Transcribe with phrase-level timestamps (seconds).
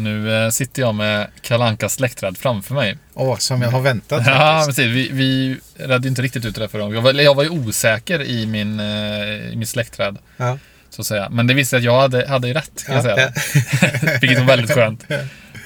[0.00, 2.96] Nu eh, sitter jag med Kalankas släktträd framför mig.
[3.14, 4.76] Åh, som jag har väntat Ja, faktiskt.
[4.78, 4.92] precis.
[4.94, 6.94] Vi, vi redde inte riktigt ut det där förra gången.
[6.94, 10.18] Jag var, jag var ju osäker i min, eh, i min släktträd.
[10.36, 10.58] Ja.
[10.90, 11.28] Så att säga.
[11.30, 14.18] Men det visste jag att jag hade, hade ju rätt, kan jag Ja, säga.
[14.20, 15.04] Vilket var väldigt skönt.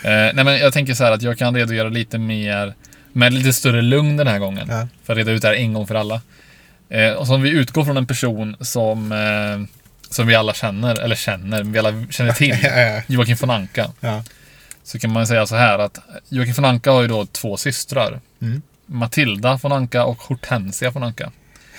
[0.04, 2.74] Eh, nej, men jag tänker så här att jag kan redogöra lite mer
[3.12, 4.66] med lite större lugn den här gången.
[4.70, 4.88] Ja.
[5.04, 6.20] För att reda ut det här en gång för alla.
[6.88, 9.83] Eh, och som vi utgår från en person som, eh,
[10.14, 12.56] som vi alla känner, eller känner, vi alla känner till.
[13.14, 13.90] Joakim von Anka.
[14.00, 14.24] Ja.
[14.82, 18.20] Så kan man säga så här att Joakim von Anka har ju då två systrar.
[18.42, 18.62] Mm.
[18.86, 21.32] Matilda von Anka och Hortensia von Anka.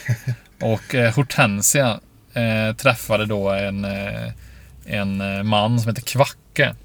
[0.61, 1.99] och eh, Hortensia
[2.33, 4.31] eh, träffade då en, eh,
[4.85, 6.75] en eh, man som heter Kvacke.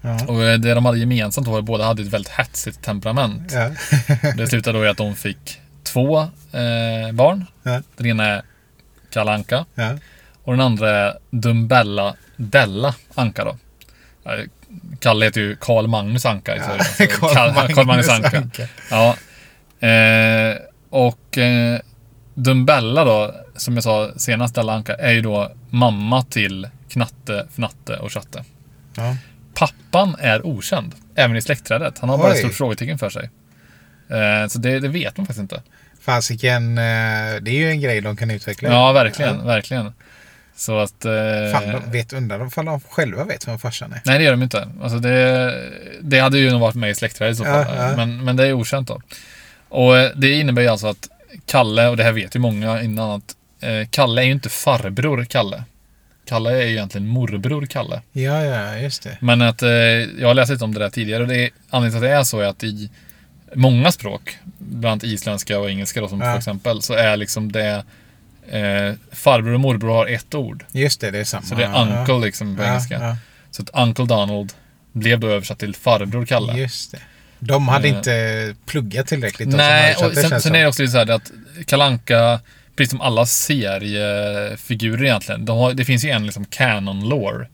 [0.00, 0.24] Ja.
[0.26, 3.52] Och eh, det de hade gemensamt var att båda hade ett väldigt hetsigt temperament.
[3.52, 3.70] Ja.
[4.36, 6.28] Det slutade då i att de fick två
[7.12, 7.46] barn.
[7.62, 7.82] Ja.
[7.96, 8.42] Den ena är
[9.10, 9.98] Kalle Anka Ja.
[10.50, 13.56] Och den andra är Dumbella Della Anka då.
[14.30, 14.44] Eh,
[15.00, 16.56] Kalle heter ju Karl Magnus Anka.
[16.56, 17.06] i Sverige.
[17.74, 18.38] Karl Magnus Anka.
[18.38, 18.68] Anka.
[18.90, 19.16] Ja.
[19.88, 20.56] Eh,
[20.90, 21.80] och eh,
[22.34, 27.96] Dumbella då, som jag sa senast, Della Anka, är ju då mamma till Knatte, Fnatte
[27.96, 28.44] och Chatte.
[28.96, 29.16] Ja.
[29.54, 31.98] Pappan är okänd, även i släktträdet.
[31.98, 32.40] Han har bara ett Oj.
[32.40, 33.30] stort frågetecken för sig.
[34.08, 35.62] Eh, så det, det vet man faktiskt inte.
[36.00, 38.68] Fasiken, eh, det är ju en grej de kan utveckla.
[38.68, 39.92] Ja, verkligen, verkligen.
[40.60, 41.04] Så att...
[41.04, 41.12] Eh,
[41.52, 44.00] Fan, de vet, undrar ifall de själva vet vem farsan är.
[44.04, 44.68] Nej, det gör de inte.
[44.82, 45.54] Alltså det,
[46.00, 47.66] det hade ju nog varit med i släktträdet i så fall.
[47.68, 47.96] Ja, ja.
[47.96, 49.00] Men, men det är okänt då.
[49.68, 51.08] Och eh, det innebär ju alltså att
[51.46, 55.24] Kalle, och det här vet ju många innan, att eh, Kalle är ju inte farbror
[55.24, 55.64] Kalle.
[56.26, 58.02] Kalle är ju egentligen morbror Kalle.
[58.12, 59.18] Ja, ja, just det.
[59.20, 62.00] Men att eh, jag har läst lite om det där tidigare och det är, anledningen
[62.00, 62.90] till att det är så är att i
[63.54, 66.32] många språk, bland annat isländska och engelska då, som Ja.
[66.32, 67.84] för exempel, så är liksom det
[68.48, 70.64] eh, farbror och morbror har ett ord.
[70.72, 71.42] Just det, det är samma.
[71.42, 72.94] Så det är uncle liksom på ja, engelska.
[73.00, 73.16] Ja,
[73.50, 74.52] Så att Uncle Donald
[74.92, 76.52] blev då översatt till farbror Kalle.
[76.58, 76.98] just det.
[77.38, 77.96] De hade Eh.
[77.96, 79.48] inte pluggat tillräckligt.
[79.48, 81.30] Nej, och sen, sen är det också lite så här att
[81.66, 82.40] Kalanka
[82.76, 87.46] precis som alla seriefigurer egentligen, de har, det finns ju en liksom canon lore.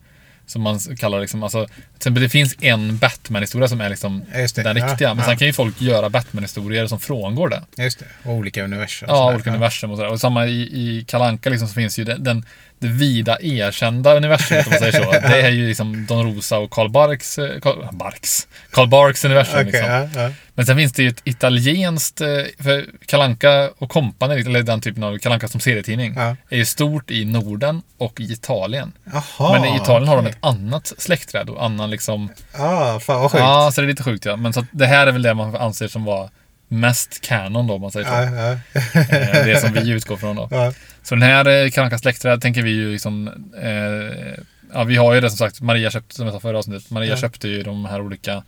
[0.45, 1.67] Som man kallar liksom, alltså,
[1.99, 4.63] till exempel det finns en Batman-historia som är liksom Ja, det.
[4.63, 5.09] den Ja, riktiga.
[5.13, 5.25] Men ja.
[5.29, 7.83] sen kan ju folk göra Batman-historier som frångår det.
[7.83, 8.05] Just det.
[8.23, 9.07] Och olika universum.
[9.11, 10.11] Ja, olika universum och sådär.
[10.11, 12.45] Och samma i, i Kalanka liksom så finns ju den, den
[12.79, 15.11] det vida erkända universumet om man säger så.
[15.27, 19.53] Det är ju liksom Don Rosa och Karl Barks, eh, Karl Barks, Karl Barks universum
[19.53, 19.89] Okej, liksom.
[19.91, 20.31] ja, ja.
[20.53, 22.27] Men sen finns det ju ett italienskt, eh,
[22.59, 26.35] för Kalanka och Company, eller den typen av Kalanka som serietidning, Ja.
[26.49, 28.91] är ju stort i Norden och i Italien.
[29.13, 32.29] Jaha, Men i Italien har de ett annat släktträd och annan liksom...
[32.57, 33.41] Ja, fan vad sjukt.
[33.41, 34.35] Ja, så det är lite sjukt ja.
[34.35, 36.29] Men så att det här är väl det man anser som var
[36.67, 38.13] mest canon då, om man säger så.
[38.13, 38.51] Ja.
[38.51, 40.47] Eh, Det som vi utgår från då.
[40.51, 40.73] Ja.
[41.03, 43.27] Så den här eh, Kalankas släktträd tänker vi ju liksom...
[43.61, 44.43] Eh,
[44.73, 47.09] ja, vi har ju det som sagt, Maria köpte, som jag sa förra avsnittet, Maria
[47.09, 47.17] Ja.
[47.17, 48.43] köpte ju de här olika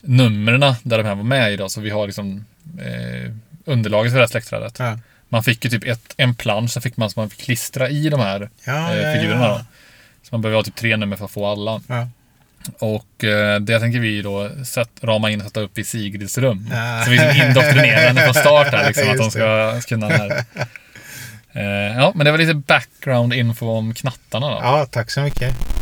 [0.00, 1.70] numren där de här var med idag.
[1.70, 2.44] Så vi har liksom
[2.80, 3.32] eh,
[3.64, 4.78] underlaget för det här släktträdet.
[4.78, 4.98] Ja.
[5.28, 8.08] Man fick ju typ ett, en plansch, så fick man som man fick klistra i
[8.08, 9.60] de här Ja, eh, figurerna då.
[10.22, 11.80] Så man behöver ha typ tre nummer för att få alla.
[12.78, 16.68] Och eh, det tänker vi då sätt, rama in och sätta upp i Sigrids rum.
[16.72, 17.02] Ja.
[17.04, 20.20] Så vi indoktrinerar henne från start här liksom, att de Just ska, ska kunna den
[20.20, 20.44] här.
[21.52, 24.58] Eh, ja, men det var lite background info om knattarna då.
[24.62, 25.77] ja, tack så mycket.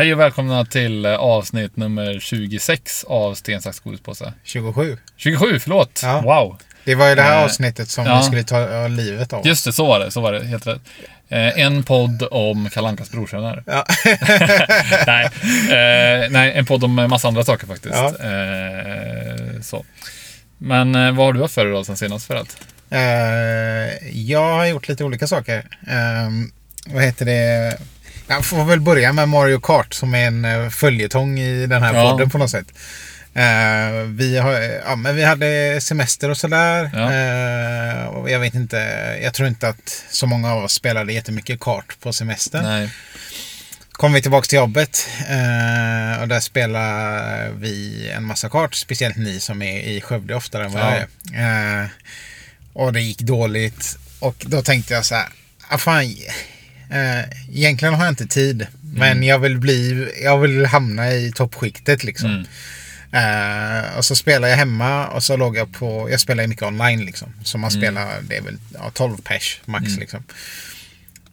[0.00, 4.32] Hej och välkomna till eh, avsnitt nummer 26 av Sten, sax, godispåse.
[4.44, 4.98] 27.
[5.16, 6.00] 27, förlåt!
[6.02, 6.20] Ja.
[6.20, 6.56] Wow!
[6.84, 8.18] Det var ju det här Eh, avsnittet som ja.
[8.18, 9.46] vi skulle ta av livet av.
[9.46, 10.10] Just det, så var det.
[10.10, 10.80] Så var det, helt rätt.
[11.28, 13.62] Eh, en podd om Kalankas brorsöner.
[13.66, 13.84] Ja.
[15.06, 17.94] nej, eh, nej, en podd om massa andra saker faktiskt.
[17.94, 18.06] Ja.
[18.06, 19.84] Eh, så.
[20.58, 22.44] Men eh, vad har du haft för dig då sen senast för?
[22.90, 25.64] Eh, jag har gjort lite olika saker.
[26.86, 27.78] Vad heter det?
[28.30, 31.94] Jag får väl börja med Mario Kart som är en uh, följetong i den här
[31.94, 32.10] Ja.
[32.10, 32.66] podden på något sätt.
[33.34, 34.52] Eh, vi, har,
[34.86, 36.90] ja, men vi hade semester och sådär.
[36.94, 37.12] Ja.
[37.14, 38.76] Eh, och jag vet inte,
[39.22, 42.62] jag tror inte att så många av oss spelade jättemycket kart på semestern.
[42.64, 42.90] Nej.
[43.92, 48.74] kom vi tillbaka till jobbet eh, och där spelar vi en massa kart.
[48.74, 51.82] Speciellt ni som är i Skövde oftare än vad jag är.
[51.82, 51.88] Eh,
[52.72, 53.98] och det gick dåligt.
[54.18, 55.28] Och då tänkte jag så här.
[55.68, 56.04] Ah, fan,
[56.90, 57.20] eh,
[57.52, 58.66] egentligen har jag inte tid.
[58.94, 62.30] Men jag vill bli, jag vill hamna i toppskiktet liksom.
[62.30, 62.46] Mm.
[63.12, 67.04] Eh, och så spelar jag hemma och så låg jag på, jag spelar mycket online
[67.04, 67.34] liksom.
[67.44, 70.24] Så man spelar, det är väl ja, 12 pers max liksom.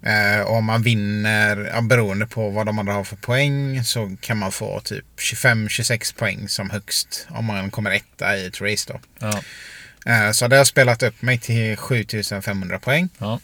[0.01, 4.15] Eh, och om man vinner, ja, beroende på vad de andra har för poäng, så
[4.21, 8.93] kan man få typ 25-26 poäng som högst om man kommer etta i ett race
[8.93, 8.99] då.
[9.19, 9.41] Ja.
[10.11, 13.09] Eh, så det har jag spelat upp mig till 7500 poäng.
[13.17, 13.39] Ja.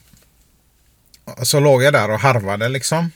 [1.44, 3.12] Så låg jag där och harvade liksom.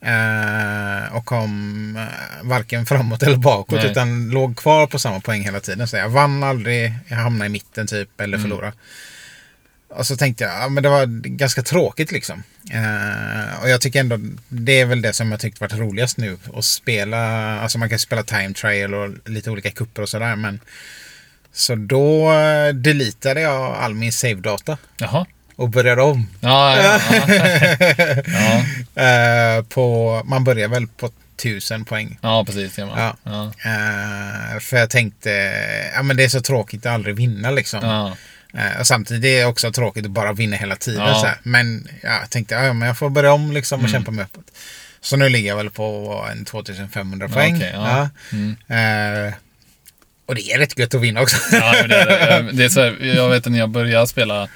[0.00, 3.90] Eh, och kom eh, varken framåt eller bakåt Nej.
[3.90, 5.88] utan låg kvar på samma poäng hela tiden.
[5.88, 8.50] Så jag vann aldrig, jag hamnade i mitten typ eller Mm.
[8.50, 8.72] förlorade.
[9.90, 12.42] Och så tänkte jag, ja, men det var ganska tråkigt liksom.
[12.70, 14.18] Eh, och jag tycker ändå,
[14.48, 16.38] det är väl det som jag tyckt varit roligast nu.
[16.54, 17.18] Att spela,
[17.60, 20.36] alltså man kan spela time trial och lite olika kupper och sådär.
[20.36, 20.60] Men
[21.52, 25.26] så då eh, deletade jag all min save-data Jaha.
[25.58, 26.28] Och började om.
[26.40, 27.00] Ja, ja,
[28.26, 29.02] ja.
[29.02, 32.18] Eh, på, man börjar väl på 1000 poäng.
[32.22, 32.78] ja precis.
[32.78, 33.16] Ja.
[33.24, 33.44] Ja.
[33.44, 35.30] Eh, för jag tänkte,
[35.94, 37.80] ja men det är så tråkigt att aldrig vinna liksom.
[37.82, 38.16] Ja.
[38.60, 41.14] Eh, och samtidigt är det också tråkigt att bara vinna hela tiden.
[41.14, 41.36] Så här.
[41.42, 43.92] Men ja, jag tänkte, ja, men jag får börja om liksom och Mm.
[43.92, 44.44] kämpa mig uppåt.
[45.00, 47.56] Så nu ligger jag väl på en 2500 poäng.
[47.56, 48.08] okej, ja.
[48.68, 48.76] Ja.
[48.76, 49.32] Eh,
[50.26, 51.36] och det är rätt gött att vinna också.
[51.52, 52.06] Ja, det, är
[52.42, 52.50] det.
[52.52, 54.48] det är så här, jag vet att när jag började spela,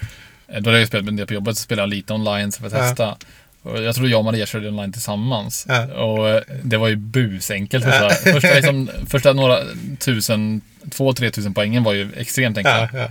[0.60, 2.72] då hade jag spelat en del på jobbet, så spelade jag lite online för att
[2.72, 2.78] Ja.
[2.78, 3.16] testa.
[3.62, 5.66] Och jag tror jag och Maria körde online tillsammans.
[5.68, 5.84] Ja.
[5.94, 9.58] Och eh, det var ju busenkelt första, första, liksom, första några
[9.98, 10.60] tusen,
[10.90, 12.88] två, tre tusen poängen var ju extremt enkla.
[12.92, 13.08] ja, ja.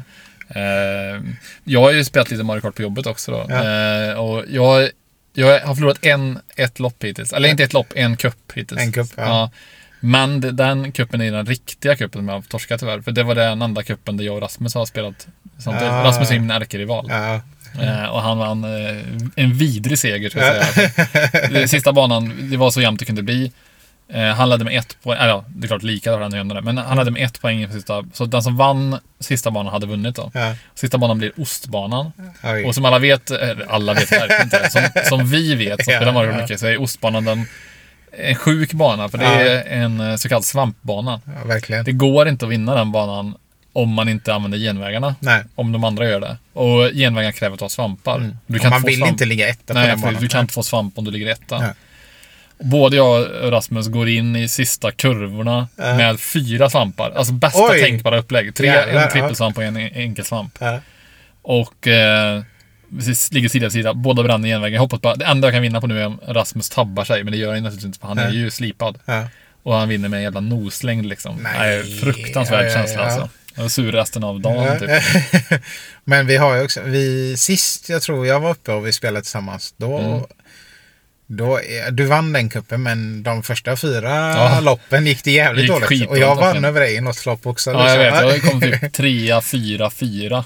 [0.61, 1.21] Eh,
[1.63, 3.45] jag har ju spelat lite Mario Kart på jobbet också då.
[3.49, 3.63] Ja.
[4.09, 4.89] Eh, och jag,
[5.33, 7.33] jag har förlorat en, ett lopp hittills.
[7.33, 8.81] Eller inte ett lopp, en cup hittills.
[8.81, 9.51] En cup, ja.
[9.99, 13.01] Men den kuppen är den riktiga kuppen som jag har torskat tyvärr.
[13.01, 15.27] För det var den enda kuppen där jag och Rasmus har spelat
[15.61, 15.93] samtidigt.
[15.93, 16.03] Ah.
[16.03, 17.05] Rasmus är min ärkerival.
[17.09, 17.41] Ja.
[17.79, 19.01] Eh, och han vann eh,
[19.35, 20.89] en vidrig seger, ska jag säga.
[21.49, 23.51] Den sista banan, det var så jämnt det kunde bli.
[24.13, 26.61] Eh, han ledde med ett poäng, eller ja, det är klart lika var han jämnade
[26.61, 28.03] men han ledde med ett poäng i sista.
[28.13, 30.31] Så den som vann sista banan hade vunnit då.
[30.33, 30.55] Ja.
[30.75, 32.11] Sista banan blir ostbanan.
[32.43, 32.65] Oj.
[32.65, 33.31] Och som alla vet,
[33.67, 36.41] alla vet verkligen inte, som, som vi vet, som Ja, spelar Mario ja.
[36.41, 37.45] mycket, så är ostbanan den
[38.17, 41.21] en sjuk bana, för det är en så kallad svampbana.
[41.25, 41.85] Ja, verkligen.
[41.85, 43.35] Det går inte att vinna den banan
[43.73, 45.15] om man inte använder genvägarna.
[45.19, 45.43] Nej.
[45.55, 46.37] Om de andra gör det.
[46.53, 48.19] Och genvägarna kräver att du har svampar.
[48.19, 48.37] Du Mm.
[48.55, 49.11] Och kan man vill svamp.
[49.11, 50.21] inte ligga etta på Nej, den för banan.
[50.21, 51.59] du kan inte få svamp om du ligger etta.
[51.59, 51.69] Nej.
[52.63, 55.93] Både jag och Rasmus går in i sista kurvorna Ja.
[55.95, 57.11] med fyra svampar.
[57.11, 57.81] Alltså bästa Oj.
[57.81, 58.55] tänkbara upplägg.
[58.55, 60.57] Tre, Jävlar, en trippelsvamp och en enkelsvamp.
[60.59, 60.79] Ja.
[61.41, 62.41] Och eh,
[62.89, 63.93] vi ligger sida vid sida.
[63.93, 64.73] Båda bränner genvägen.
[64.73, 67.23] Jag hoppas bara, det enda jag kan vinna på nu är om Rasmus tabbar sig.
[67.23, 68.37] Men det gör han naturligtvis inte för han är Nej.
[68.37, 68.99] ju slipad.
[69.63, 71.35] Och han vinner med en jävla noslängd liksom.
[71.43, 71.53] Nej.
[71.59, 71.83] Nej.
[71.99, 73.05] fruktansvärd Ja, ja, känsla ja.
[73.07, 73.29] alltså.
[73.61, 74.89] Jag var sur resten av dagen typ.
[76.03, 79.21] Men vi har ju också, vi, sist jag tror jag var uppe och vi spelade
[79.21, 80.21] tillsammans, då, Mm.
[81.27, 81.59] då
[81.91, 84.59] du vann den kuppen men de första fyra Ja.
[84.59, 86.09] loppen gick det jävligt Gick dåligt.
[86.09, 86.65] Och jag vann verkligen.
[86.65, 87.71] över dig i något lopp också.
[87.71, 88.27] Ja, jag liksom.
[88.29, 88.43] vet.
[88.43, 90.45] Jag kom typ trea, fyra, fyra.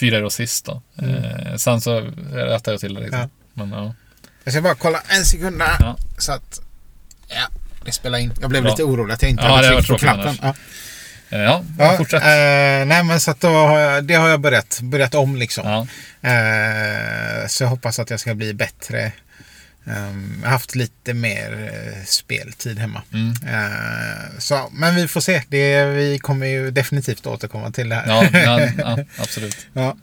[0.00, 0.82] Fyra då sist då.
[1.02, 2.00] Eh, sen så
[2.32, 3.18] rättade jag till det liksom.
[3.18, 3.30] Mm.
[3.54, 3.64] Ja.
[3.64, 3.94] Men ja.
[4.44, 5.76] Jag ska bara kolla en sekund där.
[5.80, 5.96] Ja.
[6.18, 6.60] Så att,
[7.28, 7.48] ja,
[7.84, 8.32] det spelar in.
[8.40, 8.70] Jag blev Bra.
[8.72, 10.36] lite orolig att jag inte Ja, hade tryckt på knappen.
[11.30, 11.38] Ja.
[11.38, 12.22] Eh, Ja, Ja, fortsätt.
[12.22, 15.68] eh, nej men så att har jag, det har jag börjat, börjat om liksom.
[15.68, 15.86] Ja.
[16.30, 19.12] Eh, så jag hoppas att jag ska bli bättre.
[19.84, 23.02] Um, jag har haft lite mer eh, speltid hemma.
[23.12, 23.30] Mm.
[23.54, 25.42] Eh, så, men vi får se.
[25.48, 28.04] Det, vi kommer ju definitivt återkomma till det här.
[28.06, 29.66] Ja, ja, ja, absolut.
[29.72, 29.96] Ja.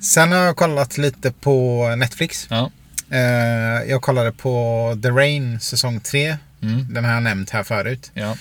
[0.00, 2.46] Sen har jag kollat lite på Netflix.
[2.50, 2.70] Ja.
[3.86, 6.36] Jag kollade på The Rain säsong 3.
[6.62, 6.86] Mm.
[6.94, 8.10] Den har jag nämnt här förut.
[8.14, 8.36] Ja.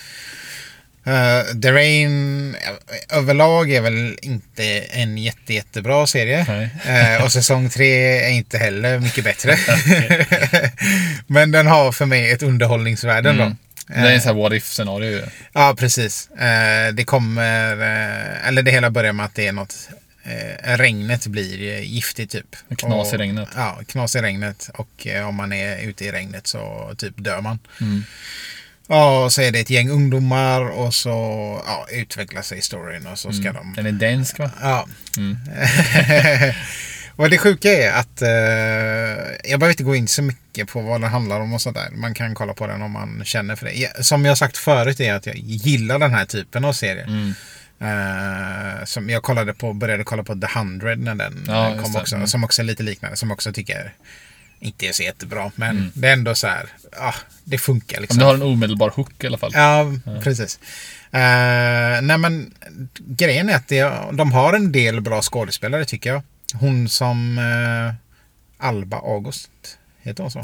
[1.07, 6.69] Eh, The Rain eh, överlag är väl inte en jätte, jättebra serie.
[6.85, 9.57] Eh, och säsong 3 är inte heller mycket bättre.
[11.27, 13.29] Men den har för mig ett underhållningsvärde.
[13.29, 13.55] Mm.
[13.87, 15.21] Det är en sån här what if-scenario.
[15.53, 16.29] Ja, precis.
[16.93, 17.77] Det kommer...
[18.47, 19.89] Eller det hela börjar med att det är något...
[20.63, 22.55] Regnet blir giftigt typ.
[22.77, 23.49] Knas i Och- regnet.
[23.55, 24.69] Ja, knas i regnet.
[24.73, 27.59] Och om man är ute i regnet så typ dör man.
[27.81, 28.03] Mm.
[28.87, 31.09] Ja, och så är det ett gäng ungdomar och så
[31.65, 33.73] ja, utvecklar sig storyn och så ska de...
[33.75, 34.51] Den är dansk va?
[34.61, 34.87] Ja.
[35.17, 35.37] Mm.
[37.15, 38.29] och det sjuka är att eh,
[39.51, 41.89] jag behöver inte gå in så mycket på vad det handlar om och sådär.
[41.91, 44.05] Man kan kolla på den om man känner för det.
[44.05, 47.07] Som jag sagt förut är att jag gillar den här typen av serier.
[47.07, 47.33] Mm.
[47.79, 52.15] Eh, som jag kollade på, började kolla på The 100 när den Ja, kom också.
[52.15, 52.27] Mm.
[52.27, 53.17] Som också är lite liknande.
[53.17, 53.93] Som också tycker
[54.59, 55.51] inte är så jättebra.
[55.55, 55.91] Men Mm.
[55.93, 56.65] det är ändå så här,
[56.99, 58.17] ah, det funkar liksom.
[58.17, 59.51] Om du har en omedelbar hook i alla fall.
[59.53, 59.91] Ja,
[60.23, 60.59] precis.
[61.13, 62.53] Uh, nej men
[62.97, 66.21] grejen är att det, de har en del bra skådespelare tycker jag.
[66.53, 67.93] Hon som eh,
[68.67, 69.49] Alba August,
[70.01, 70.41] heter hon så?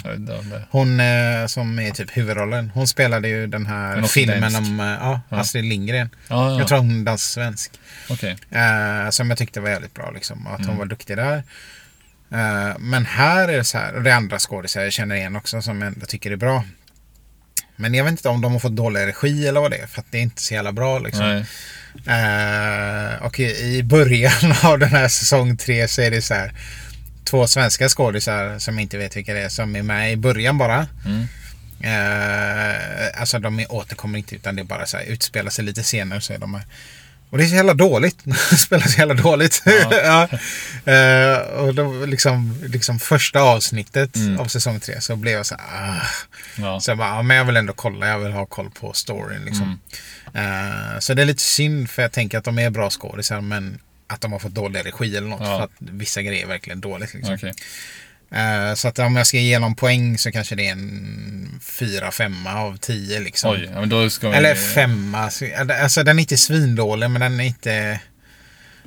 [0.69, 2.71] Hon eh, som är typ huvudrollen.
[2.73, 4.57] Hon spelade ju den här Men filmen dansk.
[4.57, 5.37] om ja, Ja.
[5.37, 6.09] Astrid Lindgren.
[6.27, 6.59] Ja, ja.
[6.59, 7.71] Jag tror hon är svensk.
[8.09, 8.37] Okej.
[8.51, 10.47] Eh, som jag tyckte var jävligt bra liksom.
[10.47, 10.77] Att hon Mm.
[10.77, 11.43] var duktig där.
[12.31, 15.35] Eh, men här är det så här, och det är andra skådisar jag känner igen
[15.35, 16.63] också som jag ändå tycker är bra.
[17.75, 19.99] Men jag vet inte om de har fått dålig regi eller vad det är, för
[19.99, 21.45] att det är inte så jävla bra liksom.
[22.07, 26.53] Eh, och i, i början av den här säsong tre så är det så här
[27.23, 30.87] två svenska skådisar som inte vet vilka det är som är med i början bara.
[31.05, 31.27] Mm.
[31.83, 35.83] Eh, alltså de är, återkommer inte utan det är bara så här utspelar sig lite
[35.83, 36.63] senare så är de här.
[37.33, 38.17] Och det är så jävla dåligt.
[38.49, 39.63] Det spelar så jävla dåligt.
[39.91, 40.27] Ja.
[40.93, 44.39] Eh, och då liksom, liksom första avsnittet Mm.
[44.39, 45.89] av säsong tre så blev jag så här.
[45.89, 46.01] Ah.
[46.57, 46.79] Ja.
[46.79, 48.07] Så jag bara, ja, men jag vill ändå kolla.
[48.07, 49.79] Jag vill ha koll på storyn liksom.
[50.33, 50.93] Mm.
[50.93, 53.79] Eh, så det är lite synd för jag tänker att de är bra skådisar men
[54.07, 55.41] att de har fått dålig regi eller något.
[55.41, 55.57] Ja.
[55.57, 57.13] För att vissa grejer är verkligen dåligt.
[57.13, 57.33] Liksom.
[57.35, 57.53] Okej.
[58.33, 62.11] Eh, så att om jag ska ge någon poäng så kanske det är en fyra,
[62.11, 63.51] femma av tio liksom.
[63.51, 64.35] Oj, ja, men då ska vi...
[64.35, 65.29] Eller femma.
[65.29, 65.45] Så-
[65.81, 67.99] Alltså den är inte svindålig men den är inte...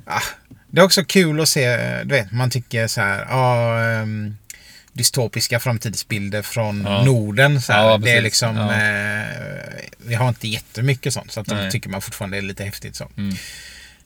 [0.06, 0.22] Ah,
[0.70, 4.36] det är också kul att se, du vet, man tycker så här, ja, ehm,
[4.92, 7.04] dystopiska framtidsbilder från Ja.
[7.04, 7.62] Norden.
[7.62, 7.72] Så.
[7.72, 12.00] Ja, det är liksom, eh, vi har inte jättemycket sånt så att då tycker man
[12.02, 13.10] fortfarande det är lite häftigt så.
[13.16, 13.36] Mm.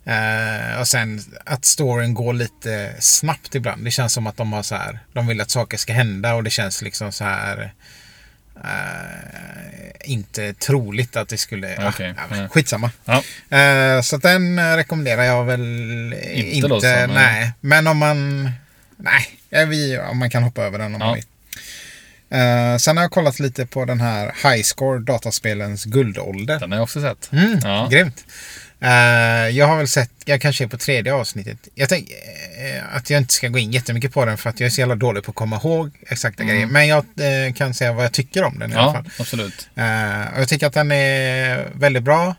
[0.05, 3.85] Eh, och sen att storyn går lite snabbt ibland.
[3.85, 6.45] Det känns som att de har så här, de vill att saker ska hända och
[6.45, 7.73] det känns liksom så här
[8.65, 11.89] eh, inte troligt att det skulle...
[11.89, 12.49] Okej, ja, ja.
[12.49, 12.91] skitsamma.
[13.05, 13.23] Ja.
[13.59, 15.63] Eh, så den rekommenderar jag väl
[16.33, 16.69] Inte inte.
[16.69, 17.07] då, nej.
[17.09, 17.53] nej.
[17.61, 18.51] Men om man...
[18.97, 21.07] Nej, vi, om man kan hoppa över den om Ja.
[21.07, 21.25] man vill.
[22.31, 26.61] Eh, sen har jag kollat lite på den här Highscore, dataspelens guldålder.
[26.61, 27.33] Den har jag också sett.
[27.33, 27.89] Mm, Ja.
[27.91, 28.25] Grymt.
[28.83, 31.69] Eh, jag har väl sett, jag kanske är på tredje avsnittet.
[31.75, 32.15] Jag tänker
[32.59, 34.81] eh, att jag inte ska gå in jättemycket på den för att jag är så
[34.81, 36.67] jävla dålig på att komma ihåg exakta grejer.
[36.67, 39.11] Men jag eh, kan säga vad jag tycker om den i alla Ja, fall.
[39.19, 39.69] absolut.
[39.75, 42.35] Eh, och jag tycker att den är väldigt bra.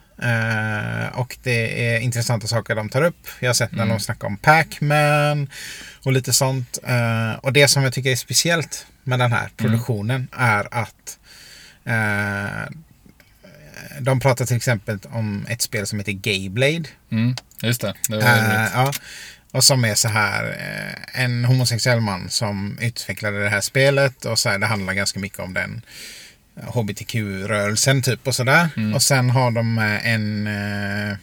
[1.14, 3.28] och det är intressanta saker de tar upp.
[3.40, 3.90] Jag har sett när Mm.
[3.98, 5.50] de snackar om Pac-Man
[6.06, 6.78] och lite sånt.
[7.42, 11.18] Och det som jag tycker är speciellt med den här produktionen är att
[14.00, 16.84] de pratar till exempel om ett spel som heter Gayblade.
[17.12, 17.94] Mm, just det.
[18.10, 18.72] Det var roligt.
[18.74, 18.92] ja.
[19.52, 24.40] Och som är så här eh, en homosexuell man som utvecklade det här spelet och
[24.40, 25.82] så här, det handlar ganska mycket om den
[26.56, 28.70] HBTQ-rörelsen typ och sådär.
[28.78, 28.94] Mm.
[28.94, 31.18] Och sen har de eh, en eh,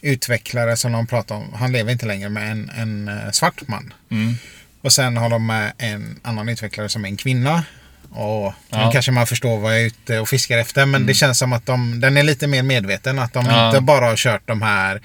[0.00, 3.94] utvecklare som de pratar om, han lever inte längre, men en, en svart man.
[4.10, 4.34] Mm.
[4.80, 7.64] Och sen har de eh, en annan utvecklare som är en kvinna.
[8.14, 8.76] Och Ja.
[8.76, 8.86] Mm.
[8.86, 10.86] nu kanske man förstår vad jag är ute och fiskar efter.
[10.86, 13.18] Men det känns som att de, den är lite mer medveten.
[13.18, 13.66] Att de Ja.
[13.68, 15.00] inte bara har kört de här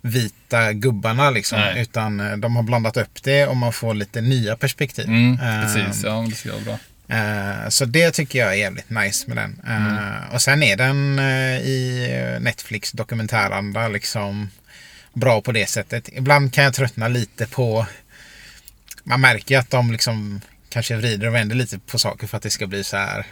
[0.00, 1.58] vita gubbarna liksom.
[1.60, 1.80] Nej.
[1.82, 5.04] Utan eh, de har blandat upp det och man får lite nya perspektiv.
[5.08, 6.78] Mm, Ehm, precis, ja, det ska vara bra.
[7.08, 9.60] Eh, så det tycker jag är jävligt nice med den.
[9.66, 10.04] Eh, Mm.
[10.32, 14.50] Och sen är den eh, i eh, Netflix dokumentäranda liksom
[15.12, 16.08] bra på det sättet.
[16.12, 17.86] Ibland kan jag tröttna lite på...
[19.04, 20.40] Man märker ju att de liksom
[20.74, 23.26] kanske vrider och vänder lite på saker för att det ska bli så här...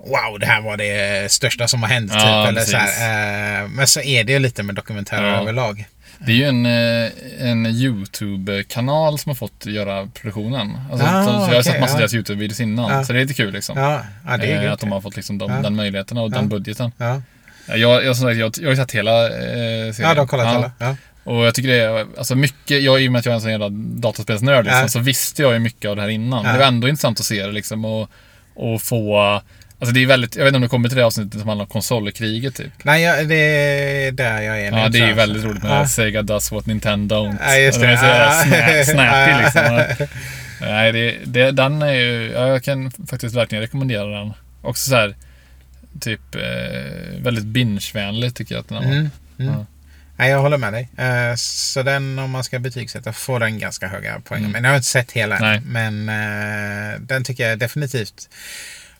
[0.00, 2.12] Wow, det här var det största som har hänt.
[2.14, 3.62] Ja, typ, eller så här.
[3.62, 5.40] Eh, Men så är det ju lite med dokumentärer Ja.
[5.40, 5.84] överlag.
[6.18, 7.10] Det är ju en, eh,
[7.50, 10.78] en YouTube-kanal som har fått göra produktionen.
[10.92, 11.98] Alltså, Ah, så, jag har okej, sett massa ja.
[11.98, 12.90] deras YouTube-videos innan.
[12.92, 13.04] Ja.
[13.04, 13.78] Så det är lite kul liksom.
[13.78, 16.48] Ja, ja det är Eh, att de har fått liksom de, den möjligheten och den
[16.48, 16.92] budgeten.
[16.98, 17.22] Ja,
[17.68, 19.94] Jag, jag, jag, jag har ju sett hela eh, serien.
[19.98, 20.96] ja de har kollat alla.
[21.26, 23.40] Och jag tycker det är, alltså mycket, jag i och med att jag är en
[23.40, 24.88] sån jävla dataspelsnörd liksom, Ja.
[24.88, 26.44] så visste jag ju mycket av det här innan.
[26.44, 26.52] Ja.
[26.52, 28.10] Det var ändå intressant att se det liksom och,
[28.54, 29.18] och få,
[29.78, 31.64] alltså det är väldigt, jag vet inte om det kommer till det avsnittet som handlar
[31.64, 32.72] om konsolkriget typ.
[32.82, 34.78] Nej, ja, det är där jag är nu.
[34.78, 35.16] Ja, det är ju jag.
[35.16, 35.88] väldigt roligt med Ja.
[35.88, 37.36] Sega does what Nintendo don't.
[37.46, 37.92] Ja, just Och det.
[37.92, 38.84] är så Ja.
[38.84, 40.06] snappy liksom.
[40.60, 44.32] Nej, det, det, den är ju, ja, jag kan faktiskt verkligen rekommendera den.
[44.62, 45.14] Också så här,
[46.00, 48.84] typ eh, väldigt binge-vänlig tycker jag att den var.
[48.84, 49.52] Mm, mm.
[49.54, 49.66] Ja.
[50.16, 50.88] Nej, jag håller med dig.
[50.96, 54.40] Eh, Så den, om man ska betygsätta, får den ganska höga poäng.
[54.40, 54.52] Mm.
[54.52, 55.60] Men jag har inte sett hela Nej.
[55.60, 58.28] Men eh, den tycker jag är definitivt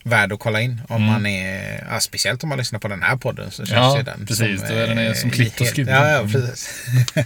[0.03, 0.81] värd att kolla in.
[0.89, 1.07] Om Mm.
[1.13, 4.03] man är, ja, speciellt om man lyssnar på den här podden så känns Ja, ju
[4.03, 4.59] den precis.
[4.59, 5.93] som, Då är den eh, som klippt och skuren.
[5.95, 6.31] Ja, ja, Mm.
[6.31, 6.69] precis.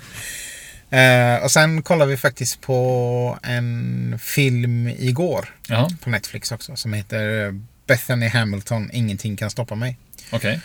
[0.90, 6.94] Eh, och sen kollar vi faktiskt på en film igår Jaha, på Netflix också som
[6.94, 7.54] heter
[7.88, 9.98] Bethany Hamilton, Ingenting kan stoppa mig.
[10.32, 10.56] okej.
[10.56, 10.62] Och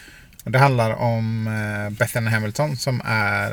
[0.50, 3.52] det handlar om eh, Bethany Hamilton som är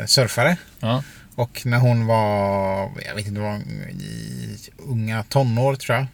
[0.00, 0.56] eh, surfare.
[0.80, 1.02] Ja,
[1.34, 3.56] Och när hon var, jag vet inte, var
[3.90, 6.06] i unga tonår tror jag.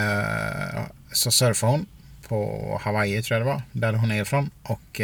[0.00, 1.86] Eh, så surfade hon
[2.28, 4.50] på Hawaii tror jag det var, där hon är ifrån.
[4.62, 5.00] Och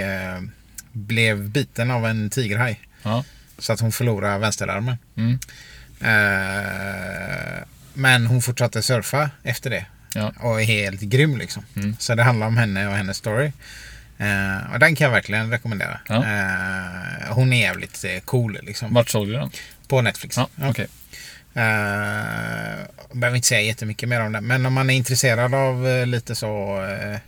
[0.92, 2.80] blev biten av en tigerhaj.
[3.02, 3.24] ja.
[3.58, 4.96] Så att hon förlorade vänsterarmen.
[5.16, 5.38] Mm.
[7.94, 9.86] Men hon fortsatte surfa efter det.
[10.14, 10.32] Ja.
[10.40, 11.62] Och är helt grym liksom.
[11.76, 11.96] Mm.
[11.98, 13.52] Så det handlar om henne och hennes story.
[14.22, 16.00] Eh, och den kan jag verkligen rekommendera.
[16.08, 16.14] Ja.
[16.14, 18.94] Eh, hon är jävligt eh, cool liksom.
[18.94, 19.50] Vart såg du den?
[19.88, 20.36] På Netflix.
[20.36, 20.70] Ja, Ja.
[20.70, 20.86] okej.
[21.56, 21.62] Uh,
[23.12, 24.40] behöver inte säga jättemycket mer om det.
[24.40, 27.18] Men om man är intresserad av eh, lite så eh,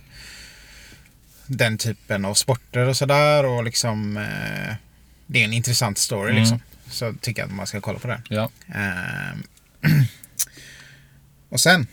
[1.45, 4.75] den typen av sporter och sådär och liksom eh,
[5.27, 6.41] det är en intressant story Mm.
[6.41, 6.59] liksom.
[6.89, 8.21] Så tycker jag att man ska kolla på den.
[8.29, 8.49] Ja.
[11.49, 11.87] Och sen.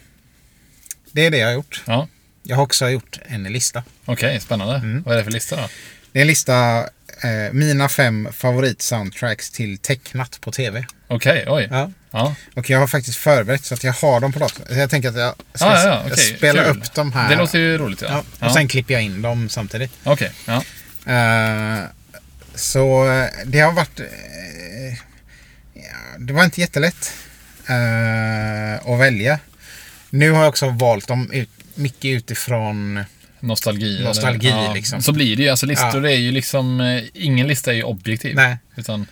[1.12, 1.82] Det är det jag har gjort.
[1.86, 2.08] Ja.
[2.42, 3.82] Jag har också gjort en lista.
[4.04, 4.74] Okej, spännande.
[4.74, 5.02] Mm.
[5.02, 5.68] Vad är det för lista då?
[6.12, 6.78] Det är en lista
[7.22, 10.86] eh, mina fem favorit-soundtracks till tecknat på tv.
[11.08, 11.68] Okej, oj.
[11.70, 11.90] Ja.
[12.10, 12.34] Ja.
[12.54, 14.78] Och jag har faktiskt förberett så att jag har dem på datorn.
[14.78, 16.34] Jag tänker att jag ska Ja, ja, okej.
[16.36, 16.70] spela Kul.
[16.76, 17.30] upp dem här.
[17.30, 18.02] Det låter ju roligt.
[18.02, 18.08] Ja.
[18.10, 18.46] ja, Ja.
[18.46, 19.92] och sen klipper jag in dem samtidigt.
[20.04, 20.62] Okej, ja.
[21.12, 21.78] Eh,
[22.54, 24.00] så eh, det har varit...
[24.00, 24.98] eh,
[26.18, 27.12] det var inte jättelätt
[27.68, 29.38] eh, att välja.
[30.10, 33.04] Nu har jag också valt dem ut, mycket utifrån...
[33.40, 33.96] Nostalgi.
[33.96, 34.72] eller- Nostalgi, ja.
[34.74, 35.02] liksom.
[35.02, 35.48] Så blir det ju.
[35.48, 36.10] Alltså listor Ja.
[36.10, 36.80] är ju liksom...
[36.80, 38.34] eh, Ingen lista är ju objektiv.
[38.36, 38.56] Nej.
[38.76, 39.06] Utan...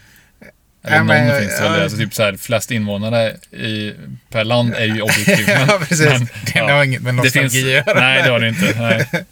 [0.85, 1.73] Eller Ja, men, någon finns det väl.
[1.79, 1.83] ja.
[1.83, 3.95] Alltså typ så här, flest invånare i,
[4.31, 5.47] per land är ju objektiv.
[5.47, 6.07] men- ja, precis.
[6.09, 8.01] men, det har inget med nostalgi finns, att göra.
[8.01, 8.75] nej, det har det inte.
[8.79, 9.09] Nej.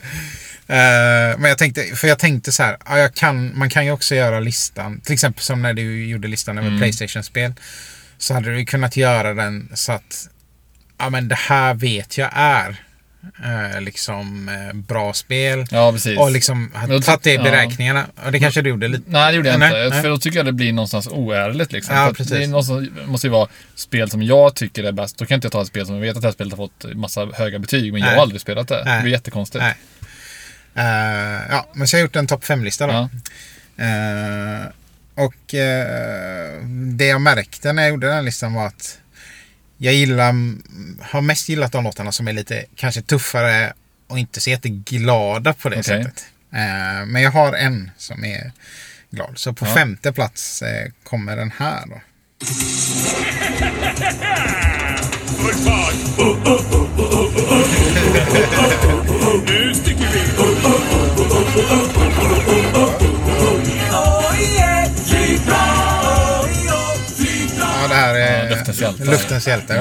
[0.71, 4.15] Eh, men jag tänkte, för jag tänkte så här, ja, kan, man kan ju också
[4.15, 6.79] göra listan, till exempel som när du gjorde listan över Mm.
[6.81, 7.53] Playstation-spel.
[8.19, 10.29] Så hade du kunnat göra den så att,
[10.99, 12.77] ja men det här vet jag är
[13.45, 15.67] eh, liksom eh, bra spel.
[15.71, 16.19] Ja, precis.
[16.19, 16.71] Och liksom
[17.05, 18.07] tagit det i beräkningarna.
[18.25, 19.11] Och det kanske du gjorde lite.
[19.11, 19.95] Nej, det gjorde jag Nej, inte.
[19.95, 20.03] nej.
[20.03, 21.73] För då tycker jag det blir någonstans oärligt.
[21.73, 21.97] Liksom.
[21.97, 22.33] Ja, precis.
[22.33, 25.19] det någonstans, måste ju vara spel som jag tycker är bäst.
[25.19, 26.67] Då kan inte jag ta ett spel som jag vet att det här spelet har
[26.67, 28.15] fått massa höga betyg, men jag Nej.
[28.15, 28.83] har aldrig spelat det.
[28.85, 28.97] Nej.
[28.97, 29.65] Det blir jättekonstigt.
[29.65, 29.75] Nej.
[30.75, 32.93] Eh, ja, men så har jag gjort en topp 5-lista då.
[32.93, 33.09] Ja.
[33.85, 34.67] Eh,
[35.15, 36.63] och eh,
[36.97, 38.99] det jag märkte när jag gjorde den listan var att
[39.79, 40.35] jag gillar,
[41.03, 43.73] har mest gillat de låtarna som är lite kanske tuffare
[44.09, 45.85] och inte så jätteglada på det Okej.
[46.05, 46.27] sättet.
[46.53, 48.53] Eh, men jag har en som är
[49.11, 49.33] glad.
[49.39, 49.75] Så på Ja.
[49.75, 52.01] femte plats eh, kommer den här då.
[68.81, 69.13] Luftens hjältar.
[69.13, 69.77] Luftens hjältar.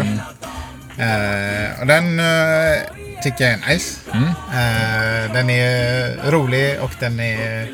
[0.97, 2.77] Eh, och den eh,
[3.23, 3.99] tycker jag är nice.
[4.13, 4.27] Mm.
[4.29, 7.69] Eh, den är rolig och den är...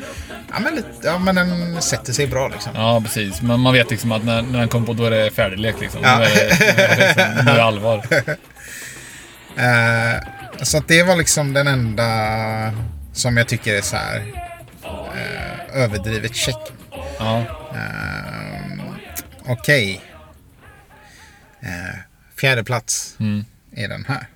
[0.52, 2.72] Ja men, lite, ja, men den sätter sig bra liksom.
[2.74, 3.42] Ja, precis.
[3.42, 6.00] Men man vet liksom att när, när den kommer på, då är det färdiglek liksom.
[6.02, 6.18] Ja.
[6.18, 8.06] Nu, är det, nu, är det liksom, är det allvar.
[10.64, 12.08] Så att det var liksom den enda
[13.12, 14.22] som jag tycker är så här
[15.74, 16.72] överdrivet check.
[17.18, 17.44] Ja.
[19.46, 20.00] Okej.
[21.64, 21.98] Eh,
[22.40, 23.44] fjärde plats Mm.
[23.76, 24.28] är den här.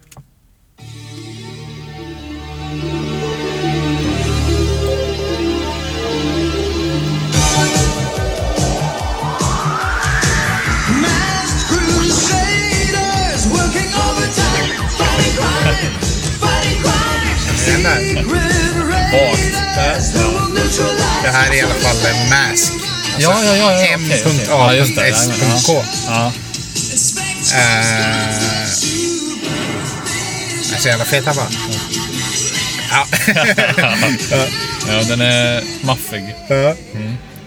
[21.22, 22.72] Det här är i alla fall en mask.
[23.18, 23.72] Ja, ja, ja.
[23.72, 23.98] ja.
[24.48, 24.78] Ja, det.
[24.78, 25.84] M.A.S.K.
[26.08, 26.32] Ja.
[27.54, 28.68] Eh,
[30.70, 31.48] jag är så jävla fet här bara.
[32.90, 33.06] Ja.
[34.88, 36.34] ja, den är maffig.
[36.48, 36.74] Ja.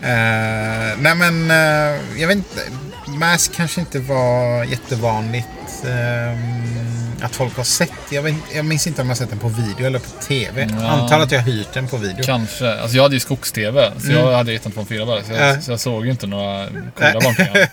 [0.08, 2.62] Eh, nej men, eh, jag vet inte.
[3.08, 5.48] Mask kanske inte var jättevanligt
[5.86, 7.92] ehm, att folk har sett.
[8.12, 10.68] Jag, vet, jag minns inte om jag har sett den på video eller på TV.
[10.80, 10.88] Ja.
[10.88, 12.24] Antar att jag har hyrt den på video.
[12.26, 12.74] Kanske.
[12.80, 15.24] Alltså jag hade ju skogs-tv, så jag hade 124 bara.
[15.24, 15.56] Så jag, Mm.
[15.56, 15.62] Ja.
[15.62, 17.68] så jag såg ju inte några coola barnprogram.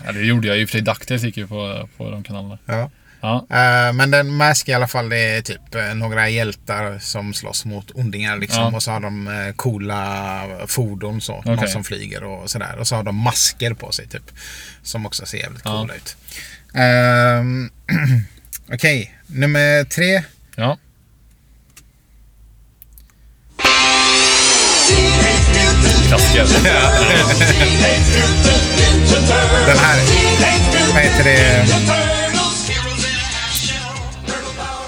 [0.06, 0.80] Ja, det gjorde jag i och för sig.
[0.80, 2.58] Ducktails gick ju på, på de kanalerna.
[2.66, 2.90] Ja.
[3.22, 3.36] Ja.
[3.50, 7.64] Eh, men den Mask i alla fall, det är typ eh, några hjältar som slåss
[7.64, 8.62] mot ondingar liksom.
[8.62, 8.70] Ja.
[8.76, 11.42] Och så har de eh, coola fordon så.
[11.42, 11.68] Någon Okej.
[11.68, 12.76] som flyger och sådär.
[12.78, 14.30] Och så har de masker på sig typ.
[14.82, 15.70] Som också ser jävligt Ja.
[15.80, 16.16] coola ut.
[16.74, 17.70] Ehm,
[18.72, 20.22] Okej, nummer tre.
[20.56, 20.78] Ja.
[26.08, 26.46] Klassiker.
[29.66, 30.00] Den här.
[30.94, 31.66] Vad heter det?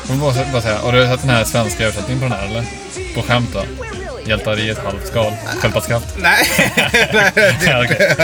[0.09, 2.65] Jag bara, bara säga, har du sett den här svenska översättningen på den här eller?
[3.15, 3.65] På skämt då?
[4.27, 5.33] Hjältar i ett halvt skal.
[5.61, 6.07] Sköldpaddsskaft.
[6.19, 6.47] Nej.
[7.67, 8.17] Ja, okej.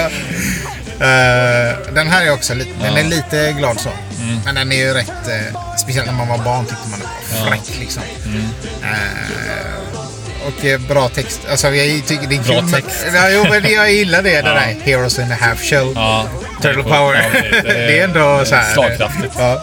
[1.01, 2.99] Eh, den här är också lite, den Ja.
[2.99, 3.89] är lite glad så.
[4.23, 4.41] Mm.
[4.45, 7.45] Men den är ju rätt, eh, speciellt när man var barn tyckte man det var
[7.45, 7.47] Ja.
[7.51, 8.03] fräck liksom.
[8.27, 8.45] Mm.
[8.83, 11.41] Eh, och bra text.
[11.51, 12.73] Alltså jag tycker det är Bra kul.
[12.73, 13.07] text.
[13.15, 14.55] Ja, jo, men jag gillar det, det Ja.
[14.55, 14.77] där.
[14.83, 15.93] Heroes in a half show.
[15.95, 16.27] Ja.
[16.63, 17.31] Turtle det power.
[17.33, 18.73] Ja, det, är ändå så här.
[18.75, 19.35] Slagkraftigt.
[19.39, 19.63] Ja,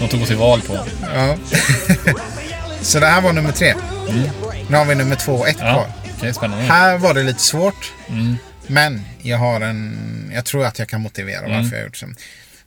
[0.00, 0.78] De tog oss i val på.
[1.14, 1.36] ja.
[2.82, 3.74] så det här var nummer tre.
[4.68, 5.74] Nu har vi nummer två och ett Mm.
[5.74, 5.86] Ja.
[6.20, 6.32] kvar.
[6.32, 6.64] Spännande.
[6.64, 7.92] Här var det lite svårt.
[8.08, 8.38] Mm.
[8.68, 9.96] Men jag har en...
[10.34, 11.70] Jag tror att jag kan motivera varför Mm.
[11.70, 12.06] jag har gjort så.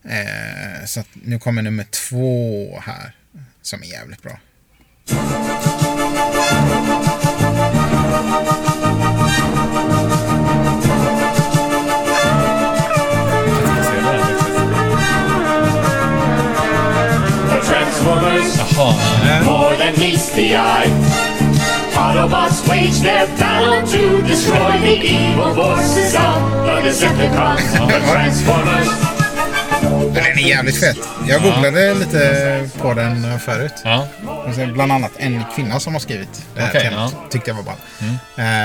[0.09, 3.11] Eh, så att nu kommer nummer två här.
[3.61, 4.39] Som är jävligt bra.
[17.63, 19.43] Transformers, Jaha.
[19.45, 20.89] more than meets the eye.
[21.95, 24.08] Autobots wage their battle to
[24.89, 27.71] destroy the evil forces of the Decepticons.
[27.73, 28.87] The Transformers,
[30.13, 30.97] Den är jävligt fet.
[31.27, 33.73] Jag googlade lite på den förut.
[33.83, 34.07] Ja.
[34.27, 37.13] Och Bland annat en kvinna som har skrivit det här Okej, temat.
[37.15, 37.27] ja.
[37.29, 37.75] Tyckte jag var ball.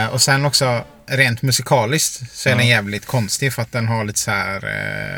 [0.07, 4.05] Eh, och sen också rent musikaliskt så är den jävligt konstig för att den har
[4.05, 4.57] lite så här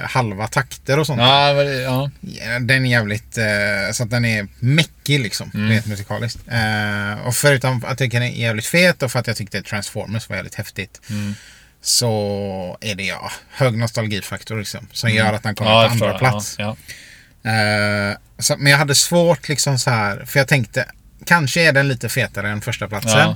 [0.03, 1.21] eh, halva takter och sånt.
[1.21, 2.11] Ja, men ja.
[2.21, 5.69] Ja, Den är jävligt, eh, så att den är mäckig liksom, Mm.
[5.71, 6.39] rent musikaliskt.
[6.49, 9.63] Eh, och förutom att jag tycker den är jävligt fet och för att jag tyckte
[9.63, 11.01] Transformers var jävligt häftigt.
[11.11, 11.35] Mm.
[11.83, 14.89] Så är det ja, hög nostalgifaktor liksom.
[14.93, 15.83] Som gör att den kommer Mm.
[15.83, 16.55] Ja, på andra plats.
[16.59, 16.77] Ja,
[17.51, 20.85] Eh, så, men jag hade svårt liksom så här, för jag tänkte
[21.27, 23.35] kanske är den lite fetare än första platsen.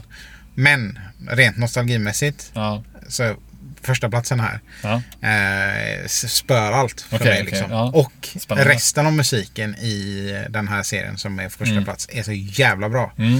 [0.60, 0.98] Men
[1.30, 3.36] rent nostalgimässigt ja, så
[3.82, 5.02] första platsen här ja.
[5.28, 7.42] eh, spör allt för Okej, mig.
[7.44, 7.70] Liksom.
[7.70, 7.90] ja.
[7.94, 8.72] Och Spännande.
[8.74, 11.84] resten av musiken i den här serien som är första Mm.
[11.84, 13.12] plats är så jävla bra.
[13.18, 13.34] Mm.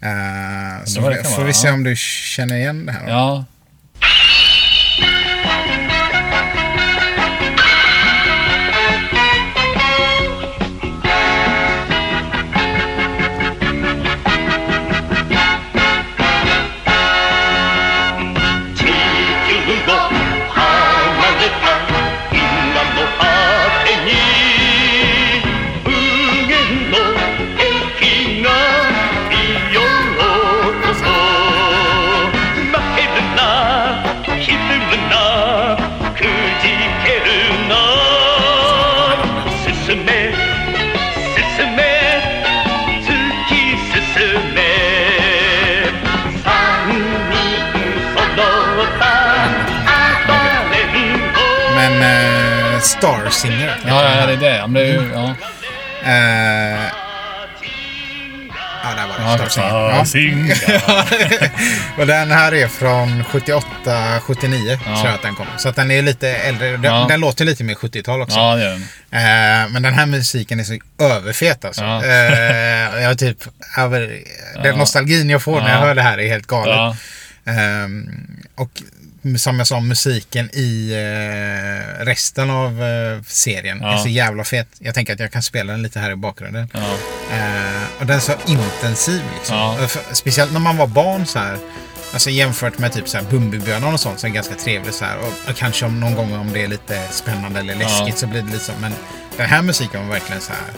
[0.00, 3.08] Eh, så får vi se om du känner igen det här.
[3.08, 3.44] ja.
[53.04, 53.80] Star Singer.
[53.86, 54.56] Ja, ja, det är det.
[54.56, 55.34] Ja, Men det är ju, ja.
[56.04, 56.84] Eh,
[58.84, 59.42] ja, där var det.
[59.42, 60.62] Ja, Star Singer.
[60.68, 60.82] ja.
[60.86, 61.48] Ja.
[61.98, 63.66] Och den här är från 78,
[64.20, 64.96] 79 Ja.
[64.96, 65.46] tror jag att den kom.
[65.58, 66.70] Så att den är lite äldre.
[66.70, 67.06] Den, Ja.
[67.08, 68.36] den låter lite mer 70-tal också.
[68.38, 68.82] Ja, det gör den.
[69.64, 71.82] Eh, men den här musiken är så överfet alltså.
[71.84, 72.04] Ja.
[72.04, 73.38] Eh, jag typ,
[73.78, 74.18] över,
[74.62, 75.86] den nostalgin jag får när jag Ja.
[75.86, 76.96] hör det här är helt galet.
[77.46, 78.08] Ehm,
[78.54, 78.70] och
[79.38, 83.92] som jag sa, musiken i eh, resten av eh, serien Ja.
[83.94, 84.68] är så jävla fet.
[84.78, 86.68] Jag tänker att jag kan spela den lite här i bakgrunden.
[86.72, 86.80] Ja.
[87.36, 89.56] Eh, och den är så intensiv liksom.
[89.56, 89.88] Ja.
[90.12, 91.58] Speciellt när man var barn så här.
[92.12, 95.18] Alltså jämfört med typ så här Bumbibjörnen och sånt så är ganska trevligt så här.
[95.18, 98.16] Och, och kanske om någon gång om det är lite spännande eller läskigt Ja.
[98.16, 98.72] så blir det lite så.
[98.80, 98.92] Men
[99.36, 100.72] den här musiken var verkligen så här.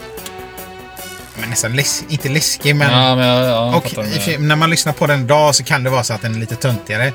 [1.39, 2.91] Men nästan läs inte läskig men.
[2.91, 3.95] Ja, men jag och
[4.39, 6.55] när man lyssnar på den idag så kan det vara så att den är lite
[6.55, 7.13] töntigare.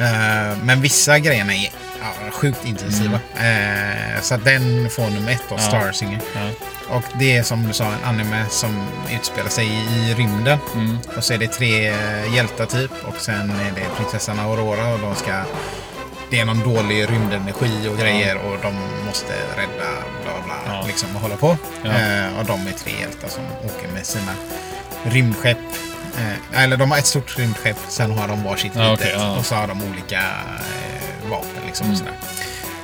[0.00, 3.20] Eh, men vissa grejerna är ja, sjukt intensiva.
[3.36, 5.64] Eh, så den får nummer ett då, Mm.
[5.64, 5.68] Ja.
[5.80, 6.20] Star Singer.
[6.34, 6.40] Ja.
[6.96, 10.58] Och det är som du sa en anime som utspelar sig i, i rymden.
[10.74, 10.98] Mm.
[11.16, 11.94] Och så är det tre
[12.34, 15.42] hjältar typ och sen är det prinsessan Aurora och de ska...
[16.30, 18.74] Det är någon dålig rymdenergi och grejer och de
[19.06, 19.90] måste rädda
[20.24, 20.84] bla bla Ja.
[20.86, 21.56] liksom och hålla på.
[21.82, 21.90] Ja.
[21.90, 24.32] Eh, och de är tre hjältar som åker med sina
[25.04, 25.58] rymdskepp.
[26.18, 29.36] Eh, eller de har ett stort rymdskepp, sen har de varsitt Ja, litet okej, ja.
[29.38, 31.86] och så har de olika eh, vapen liksom.
[31.86, 31.92] Mm.
[31.92, 32.14] Och sådär.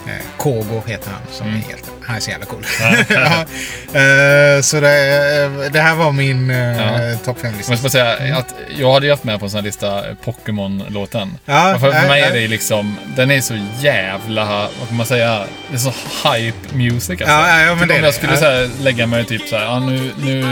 [0.07, 1.61] Eh, Kogo heter han som Mm.
[1.65, 1.94] är hjälten.
[2.07, 2.67] Han är så jävla cool.
[3.09, 3.41] ja.
[4.01, 7.17] eh, så det, det här var min eh, Ja.
[7.25, 7.73] topp 5-lista.
[7.73, 10.15] Men jag säga att jag hade ju haft med på en sån här lista eh,
[10.25, 11.39] Pokémon-låten.
[11.45, 14.45] Ja, för, för mig är det liksom, den är så jävla,
[14.79, 15.93] vad kan man säga, det är så
[16.33, 17.25] hype music alltså.
[17.35, 18.07] Ja, ja, men typ det är om det.
[18.07, 20.43] jag skulle så här, lägga mig typ så här, ja, nu, nu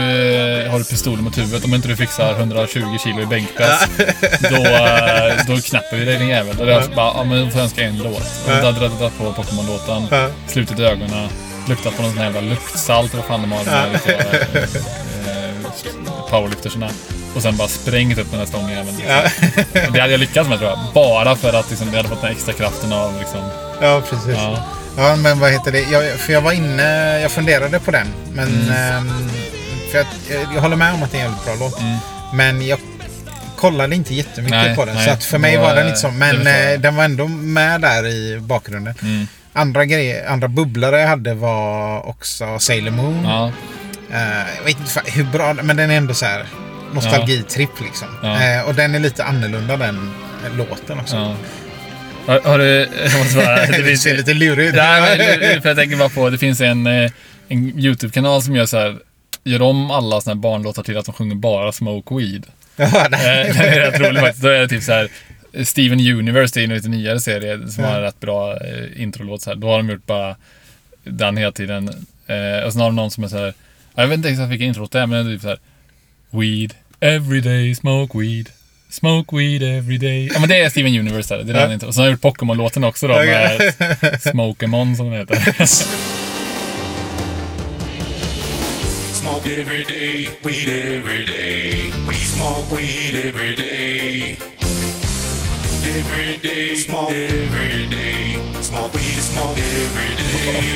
[0.69, 3.81] har du pistolen mot huvudet, om inte du fixar 120 kilo i bänkpress,
[4.41, 4.57] då,
[5.53, 6.59] då knäpper vi dig din jävel.
[6.61, 8.17] Och jag bara, ja men då får jag önska en låt.
[8.45, 10.27] Och då hade jag på Pokémon-låten, Ja.
[10.47, 11.29] slutit ögonen,
[11.69, 13.89] luktat på någon sån här jävla luktsalt, vad fan de har, de här
[15.25, 16.89] eh, powerliftersarna.
[17.35, 18.97] Och sen bara sprängt upp den här stångjäveln.
[19.07, 19.23] Ja.
[19.93, 20.79] Det hade jag lyckats med tror jag.
[20.93, 23.41] Bara för att liksom, jag hade fått den extra kraften av liksom...
[23.81, 24.35] ja, precis.
[24.37, 24.63] Ja.
[24.97, 25.79] Ja, men vad heter det?
[25.79, 28.07] Jag, för jag var inne, jag funderade på den.
[28.33, 29.29] Men, ehm,
[29.91, 30.05] för jag,
[30.55, 31.79] jag håller med om att det är en jävligt bra låt.
[31.79, 31.97] Mm.
[32.33, 32.79] Men jag
[33.55, 34.95] kollade inte jättemycket Nej, på den.
[34.95, 35.05] nej.
[35.05, 36.07] Så att för mig Då, var den eh, inte så.
[36.07, 36.73] det Men jag.
[36.73, 38.93] eh, den var ändå med där i bakgrunden.
[39.01, 39.27] Mm.
[39.53, 43.23] Andra grejer, andra bubblare jag hade var också Sailor Moon.
[43.23, 43.51] Ja.
[44.11, 46.45] Eh, jag vet inte hur bra, men den är ändå så här
[46.93, 48.07] nostalgitripp liksom.
[48.23, 48.43] Ja.
[48.43, 50.11] Eh, och den är lite annorlunda den
[50.57, 51.15] låten också.
[51.15, 51.35] Ja.
[52.25, 52.65] Har, har du...
[53.03, 53.65] Jag måste bara...
[53.65, 54.75] Det ser lite lurigt ut.
[54.75, 57.11] Nej, men, för jag tänker bara på, det finns en, eh,
[57.47, 58.97] en YouTube-kanal som gör så här,
[59.43, 62.45] gör om alla såna här barnlåtar till att de sjunger bara Smoke Weed.
[62.75, 63.07] Ja.
[63.09, 64.43] Det är rätt roligt faktiskt.
[64.43, 65.09] Då är det typ så här
[65.63, 69.41] Steven Universe, det är en lite nyare serie som har en rätt bra eh, introlåt
[69.41, 69.55] så här.
[69.57, 70.35] Då har de gjort bara
[71.03, 71.87] den hela tiden.
[72.27, 73.53] Eh, och sen har de någon som är så här,
[73.95, 75.59] jag vet inte exakt vilken introlåt det är, men det är typ så här
[76.29, 78.49] Weed, everyday smoke weed.
[78.89, 80.29] Smoke weed every day.
[80.33, 81.43] Ja men det är Steven Universe där.
[81.43, 81.87] Det är den intro.
[81.87, 83.73] Och sen har jag gjort Pokémon-låten också då med
[84.21, 85.35] Smokemon som den heter.
[89.13, 91.91] Smoke every day, weed every day.
[92.07, 94.37] We smoke weed every day.
[95.95, 98.37] Every day, smoke every day.
[98.61, 100.15] Smoke weed, smoke every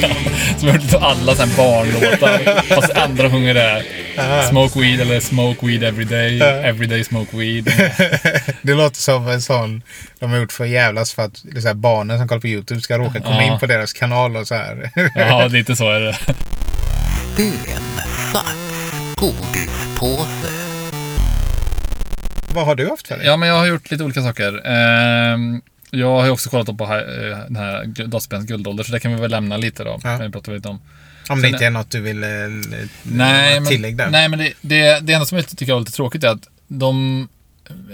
[0.02, 0.14] day.
[0.60, 2.62] Som har gjort till alla sådana barnlåtar.
[2.76, 3.84] Fast andra sjunger det.
[4.50, 6.42] Smoke weed eller smoke weed every day.
[6.42, 7.66] Every day smoke weed.
[8.62, 9.82] Det låter som en sån
[10.20, 12.48] de har gjort för jävlas för att det är så här, barnen som kollar på
[12.48, 13.54] YouTube ska råka komma Ja.
[13.54, 14.92] in på deras kanal och så här.
[15.16, 16.18] Ja, lite så är det.
[17.38, 18.02] En
[18.34, 18.56] fack
[19.16, 20.57] godispåse.
[22.58, 23.26] Vad har du haft för dig?
[23.26, 24.62] Ja, men jag har gjort lite olika saker.
[24.68, 29.16] Ehm, Jag har ju också kollat på eh, den här dataspelens guldålder, så det kan
[29.16, 30.00] vi väl lämna lite då.
[30.04, 30.24] Ja.
[30.24, 30.30] Ja.
[30.32, 30.80] Pratar lite om.
[31.30, 32.30] Om det sen- inte är något du vill eh,
[33.04, 34.10] Nej, men, tillägg där.
[34.10, 37.28] nej, men det, det, det enda som jag tycker är lite tråkigt är att de...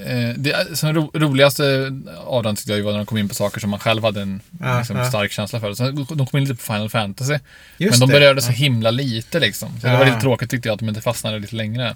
[0.06, 1.92] Eh, det som ro, roligaste
[2.26, 4.22] av den tyckte jag var när de kom in på saker som man själv hade
[4.22, 5.06] en Ja, liksom, ja.
[5.10, 5.74] stark känsla för.
[5.74, 7.38] Så de kom in lite på Final Fantasy.
[7.78, 8.20] Just men de det.
[8.20, 9.70] berörde så himla lite liksom.
[9.82, 10.06] Så det var Ja.
[10.06, 11.96] lite tråkigt tyckte jag att de inte fastnade lite längre.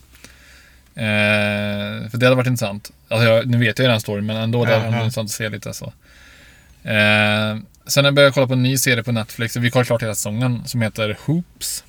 [0.98, 2.92] Eh, för det hade varit intressant.
[3.10, 5.32] Alltså jag, nu vet jag ju den storyn, men ändå det hade varit intressant att
[5.32, 5.86] se lite så.
[6.84, 7.58] Eh,
[7.88, 10.62] sen jag börjat kolla på en ny serie på Netflix, vi kollar klart hela säsongen,
[10.66, 11.84] som heter Hoops.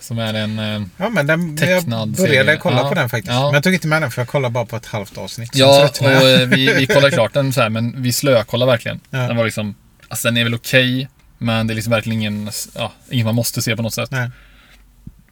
[0.00, 0.58] Som är en...
[0.58, 2.56] Eh, Ja, men den, jag Tecknad började serie.
[2.56, 2.88] kolla Ja.
[2.88, 3.32] på den faktiskt.
[3.32, 3.44] Ja.
[3.44, 5.50] Men jag tog inte med den för jag kollade bara på ett halvt avsnitt.
[5.54, 6.42] Ja, och jag.
[6.42, 9.00] eh, vi, vi kollade klart den så här, men vi slökollade verkligen.
[9.10, 9.18] Ja.
[9.18, 9.74] Den var liksom,
[10.08, 11.08] alltså den är väl okej,
[11.38, 14.10] men det är liksom verkligen ingen, ja, inget man måste se på något sätt.
[14.10, 14.30] Nej.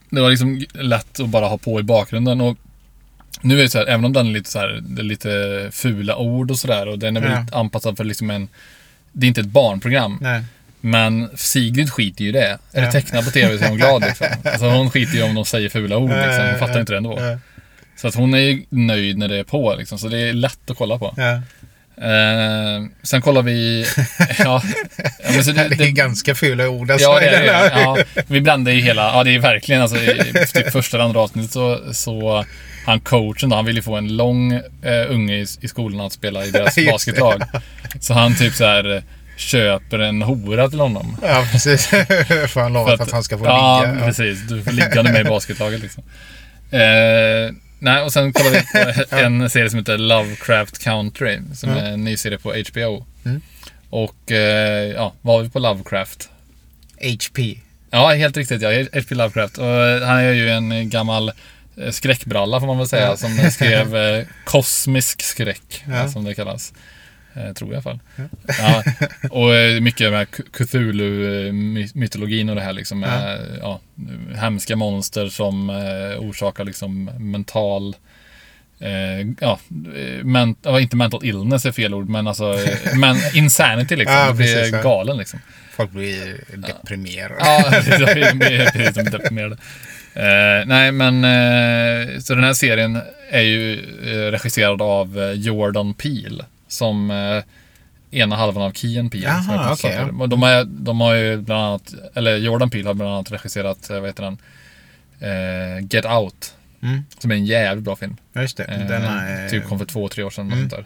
[0.09, 2.57] Det var liksom lätt att bara ha på i bakgrunden och
[3.41, 5.29] nu är det så här, även om den är lite så här, det är lite
[5.71, 7.29] fula ord och sådär och den är Ja.
[7.29, 8.47] väldigt anpassad för liksom en,
[9.11, 10.17] det är inte ett barnprogram.
[10.21, 10.43] Nej.
[10.81, 12.45] Men Sigrid skiter ju i det.
[12.47, 12.81] Är Ja.
[12.81, 14.27] det tecknat på tv så är hon glad liksom.
[14.43, 16.45] Alltså hon skiter ju om de säger fula ord liksom.
[16.49, 17.17] Hon fattar inte det ändå.
[17.21, 17.37] Ja.
[17.95, 19.99] Så att hon är ju nöjd när det är på liksom.
[19.99, 21.13] Så det är lätt att kolla på.
[22.01, 23.85] Eh, sen kollar vi...
[24.39, 24.63] Ja,
[25.35, 27.09] ja, så det, Det är ganska fula ord alltså.
[27.09, 27.71] Ja, det är det.
[27.81, 29.01] Ja, vi blandar ju hela...
[29.01, 32.45] Ja, det är verkligen alltså i typ första eller andra avsnittet så, så
[32.85, 36.13] han coachen då, han vill ju få en lång eh, unge i, i skolan att
[36.13, 36.91] spela i deras det.
[36.91, 37.43] basketlag.
[37.99, 39.01] Så han typ så här eh,
[39.37, 41.17] köper en hora till honom.
[41.21, 41.87] Ja, precis.
[41.87, 43.99] För han lovat För att, han ska få ja, ligga.
[43.99, 44.05] Ja.
[44.05, 44.47] precis.
[44.47, 46.03] Du får ligga med i basketlaget liksom.
[46.71, 48.61] Eh, nej, och sen kollar vi
[49.09, 51.39] på en serie som heter Lovecraft Country.
[51.55, 53.05] Som är en ny serie på HBO.
[53.25, 53.41] Mm.
[53.89, 56.29] Och eh, ja, vad har vi på Lovecraft?
[57.01, 57.39] HP.
[57.91, 58.61] Ja, helt riktigt.
[58.61, 59.15] Ja, H.P.
[59.15, 59.57] Lovecraft.
[59.57, 61.31] Och eh, han är ju en gammal
[61.77, 63.05] eh, skräckbralla får man väl säga.
[63.05, 63.17] Ja.
[63.17, 66.07] Som skrev eh, kosmisk skräck, Ja.
[66.09, 66.73] som det kallas.
[67.37, 67.99] Eh, tror jag i alla fall.
[68.45, 68.83] Ja.
[69.29, 72.99] Och eh, mycket med Cthulhu-mytologin och det här liksom.
[72.99, 73.79] Med, ja.
[74.35, 77.95] hemska monster som eh, orsakar liksom mental
[78.79, 79.59] Eh, ja,
[79.95, 84.15] eh, men, ja, inte mental illness är fel ord, men alltså eh, men insanity liksom.
[84.15, 84.81] Ja, du blir precis, ja.
[84.81, 85.39] galen liksom.
[85.71, 87.35] Folk blir deprimerade.
[87.39, 87.63] Ja,
[87.97, 89.57] det blir precis som deprimerade.
[90.13, 93.73] Eh, nej, men eh, så den här serien är ju
[94.05, 97.43] eh, regisserad av eh, Jordan Peele som eh,
[98.11, 99.27] ena halvan av Key and Peele.
[99.27, 100.21] Jaha, om.
[100.21, 103.89] Och de, är, de har ju bland annat, eller Jordan Peele har bland annat regisserat,
[103.89, 104.37] eh, vad heter den?
[105.19, 106.53] Eh, Get Out.
[106.81, 107.05] Mm.
[107.19, 108.17] Som är en jävligt bra film.
[108.33, 108.63] Ja, just det.
[108.63, 109.49] Eh, Den är...
[109.49, 110.51] Typ kom för två, tre år sedan.
[110.51, 110.69] Mm.
[110.69, 110.85] Sånt.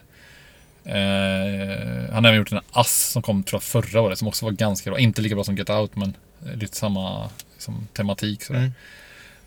[0.86, 4.46] Eh, han har även gjort en Ass som kom tror jag, förra året som också
[4.46, 5.00] var ganska bra.
[5.00, 6.14] Inte lika bra som Get Out men
[6.54, 8.44] lite samma liksom, tematik.
[8.44, 8.60] Sådär.
[8.60, 8.72] Mm.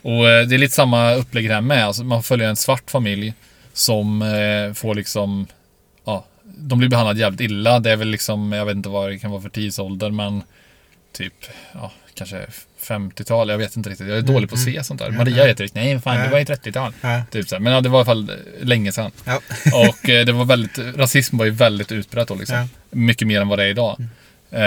[0.03, 1.85] Och det är lite samma upplägg här med.
[1.85, 3.35] Alltså, man följer en svart familj
[3.73, 4.20] som
[4.75, 5.49] får liksom Ja,
[6.44, 7.80] de blir behandlade jävligt illa.
[7.80, 10.42] Det är väl liksom, jag vet inte vad det kan vara för tidsålder men
[11.12, 11.35] typ,
[11.72, 12.46] ja, kanske
[12.80, 13.48] 50-tal.
[13.48, 14.09] Jag vet inte riktigt.
[14.09, 15.11] Jag är dålig på att se sånt där.
[15.11, 15.74] Maria heter det.
[15.74, 16.92] Nej, fan, det var ju 30-tal.
[17.00, 17.22] Ja.
[17.30, 17.61] Typ så här.
[17.61, 18.30] Men ja, det var i alla fall
[18.61, 19.11] länge sedan.
[19.24, 19.40] Ja.
[19.90, 22.68] Och eh, det var väldigt, rasism var ju väldigt utbrett då liksom.
[22.90, 23.96] Mycket mer än vad det är idag.
[24.50, 24.59] Eh,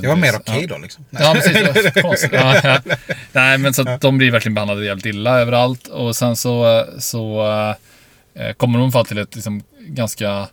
[0.00, 1.04] Det var mer okej då liksom.
[1.10, 2.02] Ja, precis.
[2.02, 2.30] Konstigt.
[2.34, 2.96] Ja, ja.
[3.32, 5.86] Nej, men så att de blir verkligen behandlade jävligt illa överallt.
[5.86, 7.46] Och sen så, så
[8.34, 10.48] eh, kommer de fall till ett liksom, ganska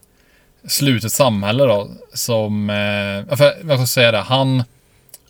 [0.68, 1.92] slutet samhälle då.
[2.14, 4.64] Som, eh, för, jag ska säga det, han,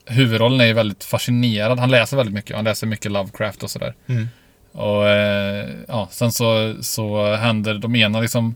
[0.06, 1.80] huvudrollen är ju väldigt fascinerad.
[1.80, 2.56] Han läser väldigt mycket.
[2.56, 3.93] Han läser mycket Lovecraft och sådär.
[4.08, 4.30] Mm.
[4.72, 8.56] Och eh, ja, sen så, så händer de ena liksom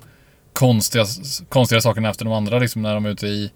[0.53, 1.05] konstiga,
[1.49, 3.51] konstiga sakerna efter de andra liksom när de är ute i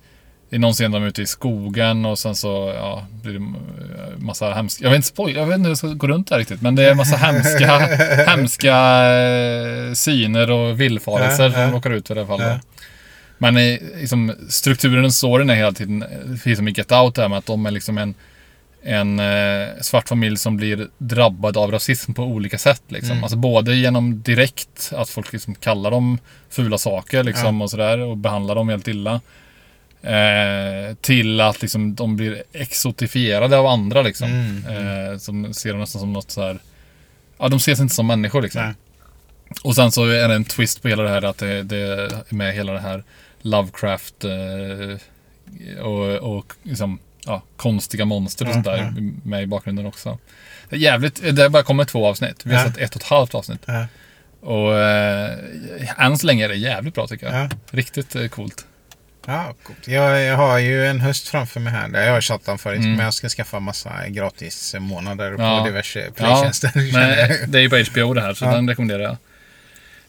[0.51, 4.17] är någon scen de är ute i skogen och sen så ja, blir det eh,
[4.17, 4.84] massa hemska...
[4.84, 6.62] Jag vet inte spoil, jag vet inte hur jag ska gå runt där riktigt.
[6.62, 7.77] Men det är massa hemska,
[8.27, 8.75] hemska
[9.12, 12.47] eh, syner och villfarelser som de råkar ut för i det här fallet.
[12.47, 12.81] Ja.
[13.41, 17.38] Men liksom, strukturen och storyn är hela tiden, precis som i Get Out, där med
[17.38, 18.13] att de är liksom en,
[18.84, 22.84] en eh, svart familj som blir drabbad av rasism på olika sätt.
[22.88, 23.12] Liksom.
[23.12, 23.23] Mm.
[23.23, 28.17] Alltså både genom direkt, att folk liksom kallar dem fula saker liksom, och sådär och
[28.17, 29.21] behandlar dem helt illa.
[30.01, 34.32] Eh, till att liksom, de blir exotifierade av andra liksom.
[34.32, 36.60] Mm, Eh, som ser dem nästan som något så här.
[37.38, 38.62] Ja, de ses inte som människor liksom.
[38.62, 38.73] Nej.
[39.63, 42.23] Och sen så är det en twist på hela det här att det, det är
[42.30, 43.04] med hela det här
[43.41, 49.01] Lovecraft eh, och, och liksom, ja, konstiga monster och Ja, sånt där ja.
[49.23, 50.17] med i bakgrunden också.
[50.69, 52.45] Jävligt, det har bara kommit två avsnitt.
[52.45, 52.67] Vi har Ja.
[52.67, 53.62] sett ett och ett halvt avsnitt.
[53.65, 53.86] Ja.
[54.41, 55.38] Och eh,
[55.97, 57.36] än så länge är det jävligt bra tycker jag.
[57.45, 57.49] Ja.
[57.71, 58.65] Riktigt eh, coolt.
[59.25, 59.88] Ja, coolt.
[59.88, 61.88] Jag, jag har ju en höst framför mig här.
[61.88, 62.80] Det har jag tjatat om förut.
[62.80, 62.91] Mm.
[62.95, 65.63] Men jag ska skaffa massa gratis månader på Ja.
[65.65, 66.69] diverse Ja, playtjänster.
[66.91, 67.30] känner jag.
[67.39, 68.56] men det är ju på HBO det här, så Ja.
[68.56, 69.17] den rekommenderar jag.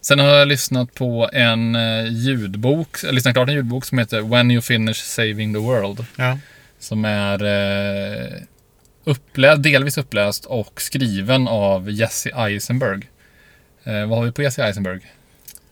[0.02, 4.20] Sen har jag lyssnat på en eh, ljudbok, jag lyssnat klart en ljudbok som heter
[4.20, 6.06] When You Finish Saving the World.
[6.16, 6.38] Ja.
[6.78, 8.32] Som är eh,
[9.04, 13.02] uppläst, delvis uppläst och skriven av Jesse Eisenberg.
[13.84, 15.00] Eh, vad har vi på Jesse Eisenberg?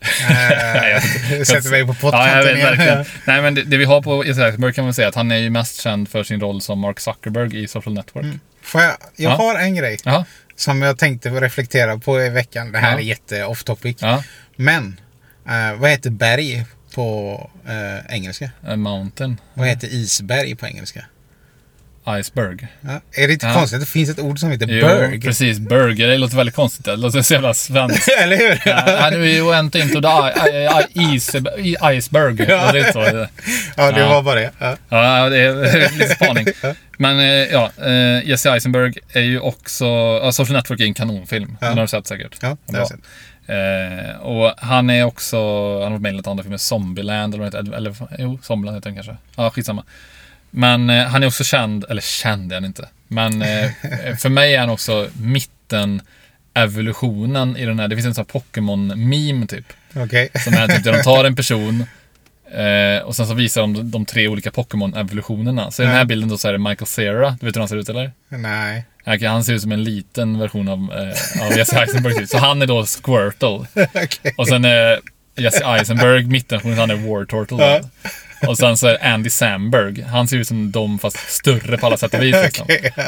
[0.01, 1.03] Eh,
[1.45, 3.05] Sätter mig på Ja, pottkanten vet igen.
[3.25, 5.37] Nej, men det, det vi har på Jesse Eisenberg kan man säga att han är
[5.37, 8.27] ju mest känd för sin roll som Mark Zuckerberg i Social Network.
[8.63, 9.37] Får jag, jag Ja.
[9.37, 10.25] har en grej Jaha,
[10.61, 12.73] som jag tänkte reflektera på i veckan.
[12.73, 12.99] Det här Ja.
[12.99, 13.97] är jätte off topic.
[14.01, 14.25] ja.
[14.57, 15.01] Men,
[15.49, 18.51] eh, vad heter berg på eh, engelska?
[18.67, 19.37] A Mountain.
[19.55, 21.05] Vad heter isberg på engelska?
[22.09, 22.67] Iceberg.
[22.81, 23.01] Ja.
[23.13, 23.55] Är det inte Ja.
[23.55, 25.21] konstigt att det finns ett ord som heter Jo, berg?
[25.21, 25.59] precis.
[25.59, 26.85] Burger, det låter väldigt konstigt.
[26.85, 28.09] Det låter så jävla svenskt.
[28.21, 28.63] Eller hur?
[28.65, 30.09] Ja, nu went into the
[31.19, 31.35] ice,
[31.83, 32.47] iceberg.
[32.49, 32.73] Ja.
[32.73, 33.27] Det är så.
[33.77, 34.51] Ja, det var bara det.
[34.59, 34.77] Ja.
[34.89, 36.47] Ja, det är lite spaning.
[36.99, 39.85] Men eh, ja, eh, Jesse Eisenberg är ju också...
[40.23, 41.57] Ja, Social Network är en kanonfilm.
[41.61, 42.37] Den har du sett säkert.
[42.43, 43.01] Ja, det har jag sett.
[43.47, 45.37] Eh, och han är också...
[45.73, 46.59] Han har varit med i lite andra filmer.
[46.59, 49.17] Zombieland eller vad heter Eller jo, Zombieland heter den kanske.
[49.37, 49.85] Ja, skitsamma.
[50.51, 52.89] Men eh, han är också känd, eller känd är han inte.
[53.09, 53.71] Men eh,
[54.19, 56.03] för mig är han också mitten
[56.55, 57.89] evolutionen i den här.
[57.89, 59.73] Det finns en sån här Pokémon-meme typ.
[59.95, 60.29] Okej.
[60.45, 61.85] Som är typ där de tar en person
[62.53, 65.71] eh, och sen så visar de de, tre olika Pokémon-evolutionerna.
[65.71, 67.37] Så i den här bilden då så är det Michael Cera.
[67.41, 68.13] Du vet hur han ser ut eller?
[68.29, 68.85] Nej.
[69.07, 72.15] Okej, Han ser ut som en liten version av, eh, av Jesse Eisenberg.
[72.15, 72.29] Typ.
[72.29, 73.67] Så han är då Squirtle.
[73.95, 74.35] Okej.
[74.37, 75.01] Och sen är
[75.37, 77.83] Jesse Eisenberg mittenversionen, han är War Turtle.
[78.47, 80.03] Och sen så är Andy Samberg.
[80.03, 82.37] Han ser ut som dem fast större på alla sätt och vis.
[82.45, 82.67] Liksom.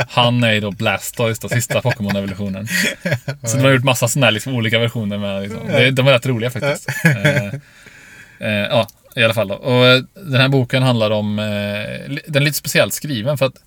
[0.09, 2.68] Han är ju då Blastoise, då, sista Pokémon-evolutionen.
[3.45, 5.42] Så de har gjort massa sådana här liksom, olika versioner med.
[5.42, 5.66] Liksom.
[5.66, 6.88] Det, de är rätt roliga faktiskt.
[7.05, 9.55] Eh, eh, ja, i alla fall då.
[9.55, 11.45] Och eh, den här boken handlar om, eh,
[12.27, 13.62] den är lite speciellt skriven för att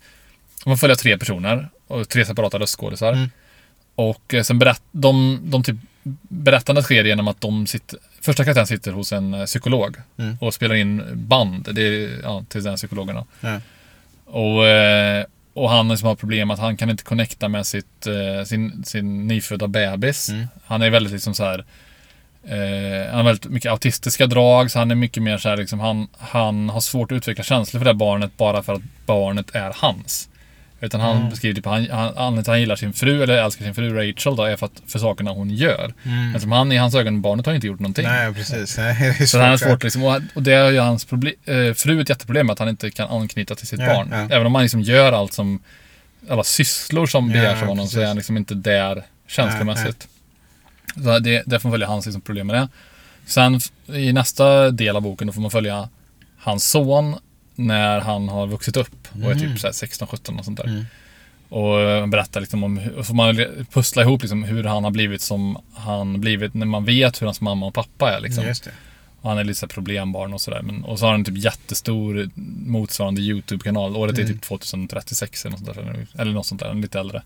[0.66, 3.30] man följer tre personer och tre separata röstskådisar.
[3.94, 5.76] Och eh, sen berätt, de, de typ,
[6.28, 9.96] berättandet sker genom att de sitter, första karaktären sitter hos en eh, psykolog
[10.40, 13.24] och spelar in band det är, ja, till den psykologen.
[13.40, 13.60] Ja.
[14.24, 15.24] Och, eh,
[15.54, 19.26] och han liksom har problem att han kan inte connecta med sitt, eh, sin, sin
[19.26, 20.30] nyfödda bebis.
[20.64, 21.64] Han är väldigt liksom så här
[22.48, 25.80] Eh, han har väldigt mycket autistiska drag, så han är mycket mer så här, liksom,
[25.80, 29.54] han, han har svårt att utveckla känslor för det här barnet bara för att barnet
[29.54, 30.28] är hans.
[30.80, 33.64] Utan han beskriver typ, han, han, anledningen till att han gillar sin fru, eller älskar
[33.64, 35.94] sin fru Rachel då, är för, att, för sakerna hon gör.
[36.02, 38.04] Men som han i hans ögon, barnet har inte gjort någonting.
[38.06, 38.78] Nej, precis.
[38.78, 39.82] Nej, det är Så han har svårt.
[39.82, 42.90] liksom, och, och det är ju hans problem, eh, fru ett jätteproblem att han inte
[42.90, 44.08] kan anknyta till sitt Ja, barn.
[44.12, 44.16] ja.
[44.36, 45.62] Även om han liksom gör allt som,
[46.28, 48.02] alla sysslor som Ja, begärs av honom så precis.
[48.02, 50.08] är han liksom inte där känslomässigt.
[51.04, 52.68] Så det, där får man följa hans liksom, problem med det.
[53.26, 55.88] Sen i nästa del av boken då får man följa
[56.38, 57.16] hans son
[57.54, 60.84] när han har vuxit upp och är typ så här 16-17 och sånt där.
[61.48, 63.36] Och eh, berättar liksom om hur, så man
[63.72, 67.40] pussla ihop liksom hur han har blivit som han blivit när man vet hur hans
[67.40, 68.20] mamma och pappa är.
[68.20, 68.44] Liksom.
[68.44, 68.70] Det.
[69.20, 70.64] Och han är lite så problembarn och sådär.
[70.84, 72.30] Och så har han en typ jättestor
[72.66, 73.96] motsvarande YouTube-kanal.
[73.96, 76.06] Året är typ 2036 eller något sånt där.
[76.18, 77.22] Eller något sånt där, lite äldre.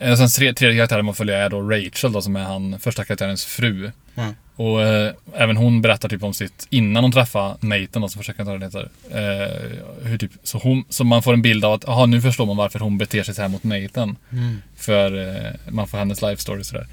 [0.00, 3.04] Eh, Sen tre, tredje karaktären man följer är då Rachel då, som är han första
[3.04, 3.90] karaktärens fru.
[4.14, 4.34] Ja.
[4.56, 8.32] Och eh, även hon berättar typ om sitt, innan hon träffar Nathan då, som första
[8.32, 8.88] karaktären heter.
[9.10, 12.46] Eh, hur typ, så, hon, så man får en bild av att, aha, nu förstår
[12.46, 14.16] man varför hon beter sig så här mot Nathan.
[14.76, 16.86] För eh, man får hennes life story sådär.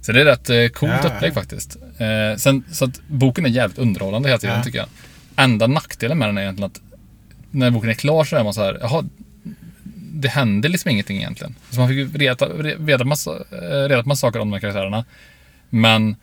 [0.00, 1.08] Så det är rätt eh, coolt Ja.
[1.16, 1.76] upplägg faktiskt.
[1.98, 4.62] Eh, sen, så att boken är jävligt underhållande hela tiden Ja.
[4.64, 4.88] tycker jag.
[5.36, 6.80] Enda nackdelen med den är egentligen att
[7.50, 9.04] när boken är klar så är man så här, jaha,
[10.20, 11.54] det händer liksom ingenting egentligen.
[11.70, 14.60] Så man fick reda, re- reda, massa, eh, reda på massa saker om de här
[14.60, 15.04] karaktärerna.
[15.70, 16.16] Men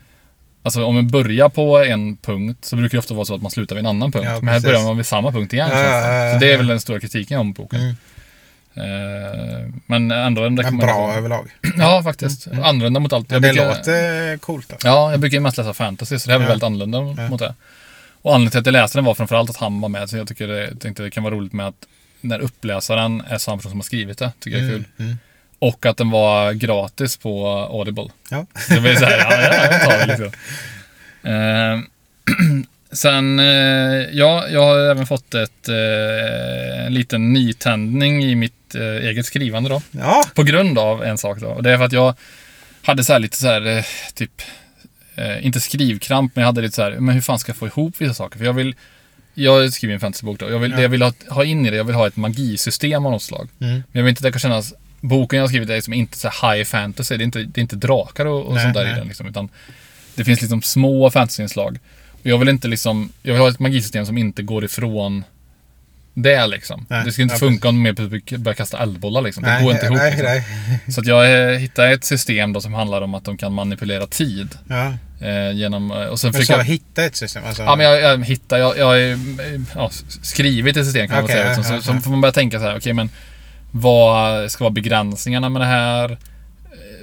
[0.66, 3.52] Alltså om man börjar på en punkt så brukar det ofta vara så att man
[3.52, 4.26] slutar vid en annan punkt.
[4.32, 5.70] Ja, Men här börjar man vid samma punkt igen.
[5.72, 6.34] Ja, det.
[6.34, 7.96] så det är väl den stora kritiken om boken.
[8.76, 11.48] Eh, men andra Men bra överlag.
[11.78, 12.48] Ja, faktiskt.
[12.48, 13.26] Annorlunda mot allt.
[13.32, 14.72] Ja, Jag det brukar- låter coolt.
[14.74, 14.88] Alltså.
[14.88, 16.50] Ja, jag brukar ju mest läsa fantasy, så det här var Ja.
[16.50, 17.56] väldigt annorlunda mot det.
[18.22, 20.28] Och anledningen till att jag läste den var framförallt att han var med, så jag
[20.28, 21.88] tycker det, jag tänkte det kan vara roligt med att
[22.24, 24.86] när uppläsaren är samma person som har skrivit det, tycker jag är kul.
[25.60, 28.08] Och att den var gratis på Audible.
[28.30, 28.46] Ja.
[28.68, 30.32] Så det blir så här, ja, ja, jag tar det liksom.
[31.24, 31.80] Eh,
[32.92, 33.46] sen, eh,
[34.12, 39.70] ja, jag har även fått ett, eh, en liten nytändning i mitt eh, eget skrivande
[39.70, 39.82] då.
[39.92, 41.48] Ja, På grund av en sak då.
[41.48, 42.16] Och det är för att jag
[42.82, 44.42] hade så här lite så här, eh, typ,
[45.16, 47.68] eh, inte skrivkramp, men jag hade lite så här, men hur fan ska jag få
[47.68, 48.38] ihop vissa saker?
[48.38, 48.76] För jag vill,
[49.34, 50.50] jag skriver en fantasybok då.
[50.50, 53.06] Jag vill, Det jag vill ha, ha in i det, jag vill ha ett magisystem
[53.06, 53.50] av något slag.
[53.60, 53.74] Mm.
[53.74, 56.18] Men jag vill inte att det kan kännas, boken jag har skrivit är liksom inte
[56.18, 57.18] så high fantasy.
[57.18, 58.94] Det är inte, det är inte drakar och, och Nej, sånt där nej.
[58.94, 59.50] i den liksom, utan
[60.16, 61.80] det finns liksom små fantasyinslag.
[62.12, 65.24] Och jag vill inte liksom, jag vill ha ett magisystem som inte går ifrån
[66.14, 66.86] det liksom.
[66.90, 67.92] Nej, det ska inte ja, funka om de
[68.38, 69.44] börjar kasta eldbollar liksom.
[69.44, 69.98] Det nej, går inte ihop.
[69.98, 70.94] nej, liksom.
[70.94, 74.08] Så att jag eh, hittade ett system då som handlar om att de kan manipulera
[74.08, 74.50] tid.
[74.68, 74.94] Ja.
[75.28, 76.64] Eh, genom, eh, och sen Men fick så jag...
[76.64, 77.44] hitta ett system.
[77.48, 79.20] Alltså, Ja, men jag, jag hittar, jag, jag
[79.76, 79.90] ja,
[80.22, 81.54] skrivit ett system kan man Okej, säga.
[81.58, 83.10] ja, så, så får man börja tänka så här, okej men
[83.72, 86.12] vad ska vara begränsningarna med det här?
[86.12, 86.18] Eh,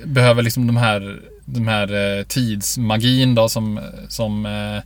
[0.05, 4.83] Behöver liksom de här, de här tidsmagin då som, som eh,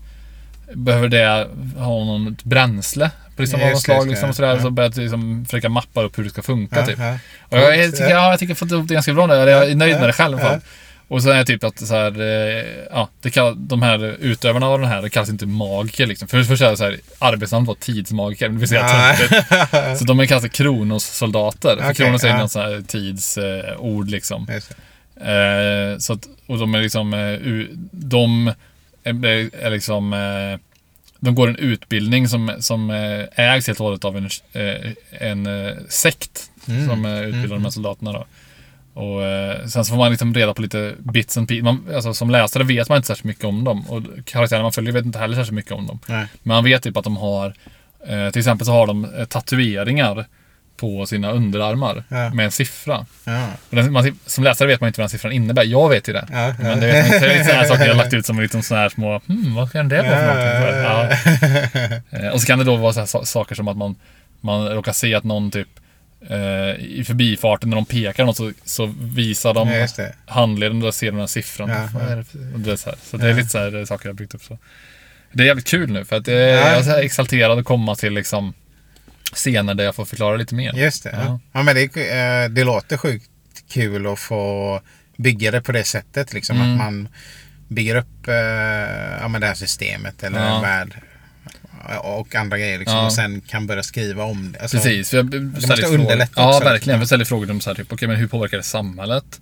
[0.75, 3.11] Behöver det ha något bränsle?
[3.37, 4.55] Liksom av något slag liksom, och sådär.
[4.55, 4.63] Ja.
[4.63, 6.99] Så börjat liksom försöka mappa upp hur det ska funka ja, typ.
[6.99, 7.19] ja.
[7.49, 9.47] Och jag, jag, tycker, ja, jag tycker jag fått ihop det ganska bra där.
[9.47, 10.61] Jag är nöjd med det själv i alla fall.
[10.63, 10.69] Ja.
[11.09, 14.67] Och så är det typ att så här, eh, ja, det kall, de här utövarna
[14.67, 16.29] av den här, det kallas inte magiker liksom.
[16.29, 19.99] För först är det så här, arbetsnamnet var tidsmagiker, det vill säga töntigt.
[19.99, 21.77] Så de är kallas Kronos-soldater.
[21.77, 22.39] För Okej, Kronos är ja.
[22.39, 24.49] något sånt här tidsord liksom.
[25.17, 27.39] Eh, så att, och de är liksom, eh,
[27.91, 28.53] de
[29.05, 30.59] är, är liksom, eh,
[31.25, 35.47] de går en utbildning som, som eh, ägs helt och hållet av en, eh, en
[35.47, 36.89] eh, sekt Mm.
[36.89, 38.27] som utbildar de här soldaterna då.
[39.01, 39.21] Och
[39.71, 41.65] sen så får man liksom reda på lite bits and pieces.
[41.65, 43.87] Man, alltså, som läsare vet man inte särskilt mycket om dem.
[43.91, 45.99] Och karaktärerna man följer vet inte heller särskilt mycket om dem.
[46.07, 46.27] Nej.
[46.43, 47.55] Men man vet typ att de har,
[48.31, 50.27] till exempel så har de tatueringar
[50.77, 52.31] på sina underarmar Ja.
[52.35, 53.07] med en siffra.
[53.25, 53.47] Ja.
[53.71, 55.65] Och den, man, som läsare vet man inte vad den siffran innebär.
[55.65, 56.27] Jag vet ju det.
[56.33, 56.55] Ja.
[56.59, 57.27] Men det vet man inte.
[57.27, 59.73] Det är lite sådana saker jag lagt ut som lite sådana här små, hmm, vad
[59.73, 62.03] kan det vara för någonting?
[62.27, 63.95] Eh, Och så kan det då vara så saker som att man,
[64.41, 65.69] man råkar se att någon typ
[66.29, 69.87] eh, i förbifarten när de pekar något så, så visar de
[70.27, 71.71] handleden och då ser de den här siffran.
[72.55, 74.59] Och det är så så det är lite så här saker jag byggt upp så.
[75.33, 76.73] Det är jävligt kul nu för att eh, Ja.
[76.73, 78.55] jag är exalterad att komma till liksom
[79.37, 80.73] scener där jag får förklara lite mer.
[80.75, 81.11] Just det.
[81.27, 81.41] Ja.
[81.53, 81.63] Ja.
[81.63, 83.31] Men det, eh, det låter sjukt
[83.69, 84.81] kul att få
[85.17, 86.33] bygga det på det sättet.
[86.33, 86.71] Liksom, Mm.
[86.73, 87.09] Att man
[87.69, 88.35] bygger upp eh,
[89.21, 90.57] ja, men det här systemet eller Ja.
[90.57, 90.95] en värld
[92.03, 92.79] och andra grejer.
[92.79, 93.07] Liksom, Ja.
[93.07, 94.61] Och sen kan börja skriva om det.
[94.63, 95.99] Alltså, Precis, för jag måste ställer frågor.
[95.99, 96.99] underlätta Ja, också, verkligen.
[96.99, 99.41] Jag ställer frågor om så här, typ, okej, men hur påverkar det samhället?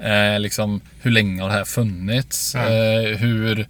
[0.00, 2.54] Eh, liksom, hur länge har det här funnits?
[2.54, 2.60] Ja.
[2.68, 3.66] Eh, hur,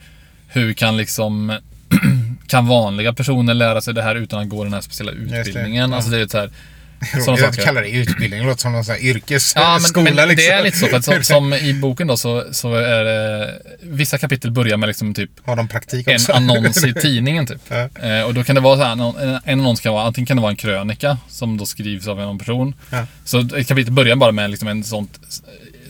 [0.48, 1.58] hur kan liksom
[2.48, 5.90] kan vanliga personer lära sig det här utan att gå den här speciella det, utbildningen?
[5.90, 5.96] ja.
[5.96, 6.50] Alltså det är så här,
[7.14, 7.62] Jag saker.
[7.62, 8.40] kallar det utbildning.
[8.40, 9.78] Det låter som någon sån här Ja, yrkesskola.
[9.94, 10.36] men, men liksom.
[10.36, 10.86] det är lite så.
[10.86, 14.86] För att som, som i boken då så, så är det vissa kapitel börjar med
[14.86, 16.32] liksom typ Har de praktik en också?
[16.32, 17.60] annons i tidningen typ.
[17.68, 17.88] Ja.
[18.08, 18.92] Eh, och då kan det vara så här,
[19.22, 22.20] en, en annons kan vara, antingen kan det vara en krönika som då skrivs av
[22.20, 22.74] en person.
[22.90, 23.06] Ja.
[23.24, 25.20] Så ett kapitel börjar bara med liksom en sånt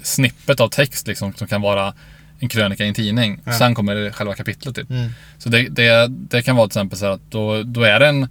[0.03, 1.95] snippet av text liksom, som kan vara
[2.39, 3.41] en krönika i en tidning.
[3.59, 4.91] Sen kommer det själva kapitlet typ.
[4.91, 5.11] Mm.
[5.39, 8.07] Så det, det, det kan vara till exempel så här att då, då är det
[8.07, 8.29] en,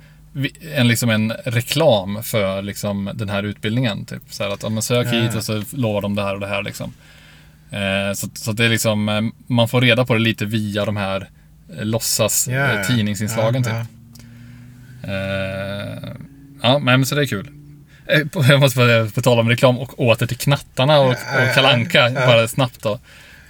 [0.76, 4.06] en, liksom en reklam för liksom den här utbildningen.
[4.06, 4.24] Typ.
[4.30, 6.48] Så här att ja, men sök hit och så lovar de det här och det
[6.48, 6.64] här.
[6.64, 6.94] Liksom.
[7.72, 10.98] Eh, så, så det är liksom, eh, man får reda på det lite via de
[10.98, 11.30] här
[11.78, 12.80] eh, låtsas Ja, ja.
[12.80, 13.64] eh, tidningsinslagen.
[13.68, 13.90] Ja, typ.
[15.04, 16.10] Eh,
[16.62, 17.50] ja, men så det är kul.
[18.08, 22.10] Eh, Jag måste på, på tala om reklam och åter till knattarna och, och Kalanka
[22.16, 23.00] bara snabbt då.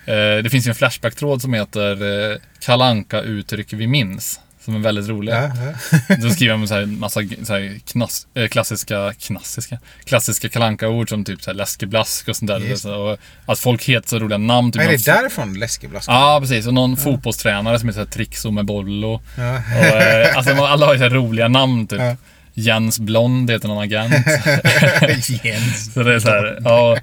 [0.07, 4.39] Eh, Det finns ju en Flashback-tråd som heter eh, Kalanka uttryck vi minns.
[4.65, 5.33] Som är väldigt rolig.
[5.33, 5.51] Ja,
[6.09, 6.15] ja.
[6.21, 11.09] Då skriver de så här massa så här knas, eh, klassiska, klassiska, klassiska kalanka ord
[11.09, 12.59] som typ så här läskeblask och sånt där.
[12.59, 14.71] Just och att folk heter så roliga namn.
[14.71, 16.09] Typ Men är det därifrån läskeblask?
[16.09, 16.67] Ja, precis.
[16.67, 19.21] Och någon fotbollstränare som heter så här Trixo med Bollo.
[19.37, 19.55] Ja.
[19.55, 21.99] Och, eh, alltså, alla har ju så här roliga namn typ.
[21.99, 22.15] Ja.
[22.53, 24.13] Jens Blond heter någon agent.
[25.43, 25.93] Jens.
[25.93, 26.97] Så det är så här, ja.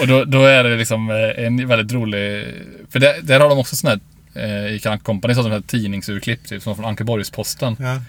[0.00, 2.46] Och då, då är det liksom eh, en väldigt rolig...
[2.90, 4.00] För det, där har de också sån här,
[4.34, 7.76] eh, i Kalanka Company, så har de här tidningsurklipp typ, som från Ankeborgs-Posten.
[7.80, 8.02] Ja.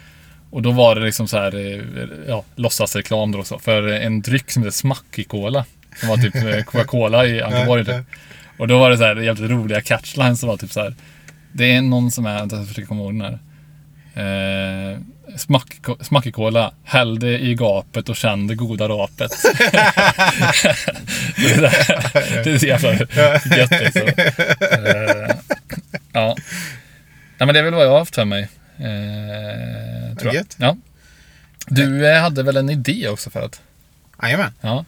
[0.51, 1.83] Och då var det liksom så här, eh,
[2.27, 5.65] ja, låtsasreklam då också, för en dryck som heter Smackig-Cola.
[5.99, 8.05] Som var typ Coca-Cola i Ankeborg typ.
[8.57, 10.95] Och då var det så här jävligt roliga catchlines som var typ så här.
[11.51, 13.39] Det är någon som är, jag försöker komma ihåg den här.
[14.93, 14.97] Eh,
[15.37, 19.31] smack, smackikola, häll det i gapet och känn det goda rapet.
[21.35, 22.93] det, är där, det är så jävla
[23.57, 24.07] gött liksom.
[24.07, 25.35] Eh,
[26.13, 26.35] ja.
[27.37, 28.49] Nej men det är väl vad jag har haft för mig.
[28.77, 30.45] Eh, tror jag.
[30.57, 30.77] Ja.
[31.67, 33.61] Du eh, hade väl en idé också förut?
[34.21, 34.53] Jajamän.
[34.61, 34.85] Ja.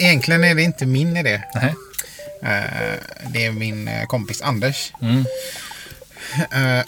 [0.00, 1.42] Egentligen är det inte min idé.
[1.54, 1.74] Nej.
[2.42, 4.92] Eh, det är min eh, kompis Anders.
[5.02, 5.24] Mm.
[6.52, 6.84] Eh,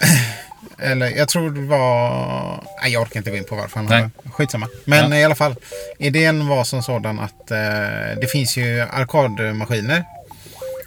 [0.91, 2.65] eller jag tror det var...
[2.83, 4.69] Nej, jag orkar inte gå in på varför han har Skitsamma.
[4.85, 5.19] Men Ja.
[5.19, 5.55] i alla fall.
[5.99, 10.05] Idén var som sådan att eh, det finns ju arkadmaskiner.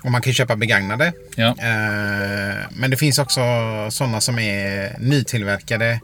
[0.03, 1.11] Och man kan köpa begagnade.
[1.36, 1.47] Ja.
[1.47, 3.41] Eh, men det finns också
[3.91, 5.99] sådana som är nytillverkade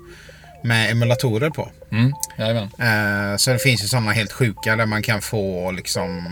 [0.66, 1.72] med emulatorer på.
[1.92, 2.14] Mm.
[2.38, 2.64] Jajamän.
[2.64, 6.28] Eh, så det finns ju sådana helt sjuka där man kan få liksom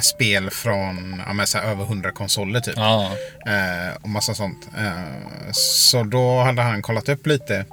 [0.00, 2.74] spel från ja, men så över 100 konsoler typ.
[2.76, 3.12] Ja.
[3.46, 4.68] Eh, och massa sånt.
[4.78, 7.64] Eh, så då hade han kollat upp lite.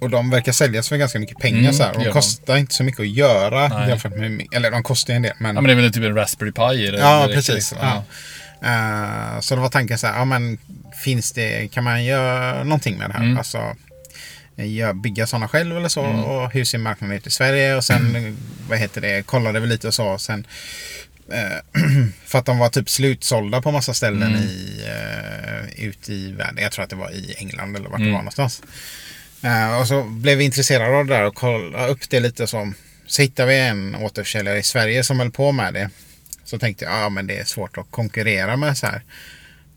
[0.00, 1.60] Och de verkar säljas för ganska mycket pengar.
[1.60, 1.92] Mm, så här.
[1.92, 2.12] De gör de.
[2.12, 3.68] kostar inte så mycket att göra.
[3.68, 3.88] Nej.
[3.88, 5.32] Jämfört med, eller de kostar ju en del.
[5.38, 6.98] Men, ja, men det är väl typ en Raspberry Pi det.
[6.98, 7.54] Ja, direkt, precis.
[7.54, 7.78] liksom.
[7.80, 8.04] Ja.
[8.64, 10.58] Eh, så det var tanken så här, ja men
[11.04, 13.24] finns det, kan man göra någonting med det här?
[13.24, 13.38] Mm.
[13.38, 13.76] Alltså
[14.56, 16.24] gör, bygga sådana själv eller så Mm.
[16.24, 17.74] och hur ser marknaden ut i Sverige?
[17.76, 18.36] Och sen,
[18.68, 20.18] vad heter det, kollade vi lite och så.
[20.18, 20.46] Sen,
[21.32, 21.80] eh,
[22.26, 24.40] för att de var typ slutsålda på massa ställen Mm.
[24.42, 26.58] i, uh, ute i världen.
[26.62, 28.06] Jag tror att det var i England eller vart Mm.
[28.08, 28.62] det var någonstans.
[29.42, 32.72] Eh, och så blev vi intresserade av det där och kollade upp det lite så.
[33.06, 35.90] Så hittade vi en återförsäljare i Sverige som höll på med det.
[36.44, 39.02] Så tänkte jag, ja men det är svårt att konkurrera med så här.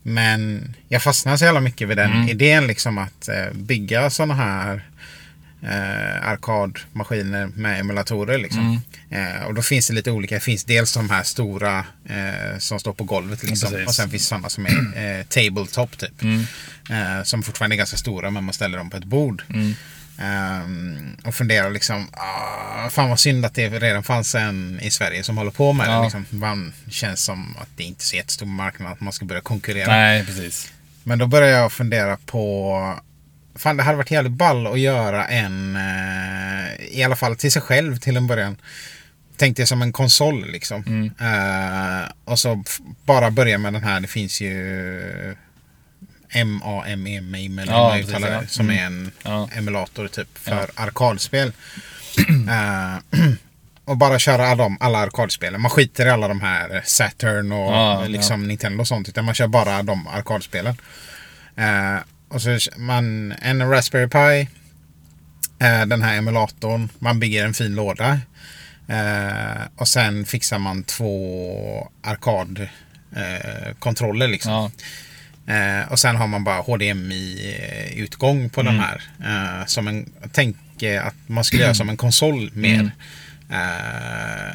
[0.08, 2.28] Men jag fastnade så jävla mycket vid den Mm.
[2.28, 4.82] idén liksom att eh, bygga sådana här
[5.62, 8.38] eh, arkadmaskiner med emulatorer.
[8.38, 8.80] Liksom.
[9.10, 9.36] Mm.
[9.36, 10.34] Eh, och då finns det lite olika.
[10.34, 11.78] Det finns dels de här stora
[12.08, 13.42] eh, som står på golvet.
[13.42, 13.70] Liksom.
[13.70, 13.88] precis.
[13.88, 16.22] och sen finns det sådana som är eh, tabletop typ.
[16.22, 16.46] Mm.
[16.90, 19.42] Eh, som fortfarande är ganska stora men man ställer dem på ett bord.
[20.18, 25.22] Ehm, och funderar liksom, ah, fan vad synd att det redan fanns en i Sverige
[25.22, 25.92] som håller på med det.
[25.92, 26.02] Ja.
[26.02, 26.26] Liksom.
[26.30, 29.86] Man känns som att det inte är så jättestor marknad att man ska börja konkurrera.
[29.86, 30.72] Nej, precis.
[31.02, 32.94] Men då började jag fundera på
[33.54, 37.62] Fan det hade varit jävligt ball att göra en eh, I alla fall till sig
[37.62, 38.56] själv till en början
[39.36, 41.10] Tänkte jag som en konsol liksom Mm.
[41.20, 42.64] Eh, Och så
[43.04, 45.36] bara börja med den här Det finns ju
[46.44, 48.42] MAME MAME eller Ja, precis, ja.
[48.48, 48.78] Som Mm.
[48.78, 49.48] är en Ja.
[49.52, 51.52] emulator typ för arkadspel
[52.50, 53.20] Eh,
[53.84, 55.60] Och bara köra alla, alla arkadspelen.
[55.60, 59.08] Man skiter i alla de här Saturn och Ja, liksom Nintendo och sånt.
[59.08, 60.76] Utan man kör bara de arkadspelen.
[61.56, 61.96] Eh,
[62.28, 64.48] och så man en Raspberry Pi.
[65.64, 66.88] Eh, den här emulatorn.
[66.98, 68.20] Man bygger en fin låda.
[69.76, 74.70] Och sen fixar man två arkadkontroller kontroller liksom.
[75.46, 75.54] Ja.
[75.54, 78.74] Eh, och sen har man bara HDMI-utgång på Mm.
[78.74, 79.02] den här.
[79.60, 82.74] Eh, som en, tänk eh, att man skulle göra som en konsol mer.
[82.74, 82.90] Mm.
[83.50, 84.54] Eh,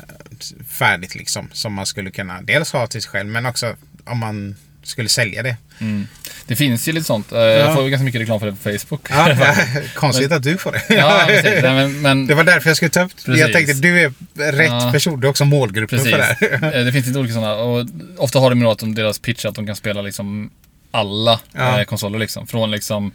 [0.67, 1.49] färdigt liksom.
[1.53, 3.75] Som man skulle kunna dels ha till sig själv men också
[4.05, 5.55] om man skulle sälja det.
[5.79, 6.07] Mm.
[6.47, 7.31] Det finns ju lite sånt.
[7.31, 9.07] Eh, Jag får ju ganska mycket reklam för det på Facebook.
[9.09, 9.35] Ja,
[9.95, 10.83] konstigt att du får det.
[10.95, 11.61] ja precis.
[11.63, 13.31] Nej, men, men Det var därför jag skulle ta upp det.
[13.37, 13.53] Jag Precis.
[13.67, 14.13] tänkte du är
[14.51, 14.89] rätt Ja.
[14.91, 15.19] person.
[15.19, 16.11] Du är också målgruppen Precis.
[16.11, 16.17] för
[16.49, 16.79] det här.
[16.79, 17.53] Eh, det finns lite olika sådana.
[17.55, 17.87] Och
[18.17, 20.49] ofta har de ju att de, deras pitch att de kan spela liksom
[20.91, 21.79] alla Ja.
[21.79, 22.47] eh, konsoler liksom.
[22.47, 23.11] Från liksom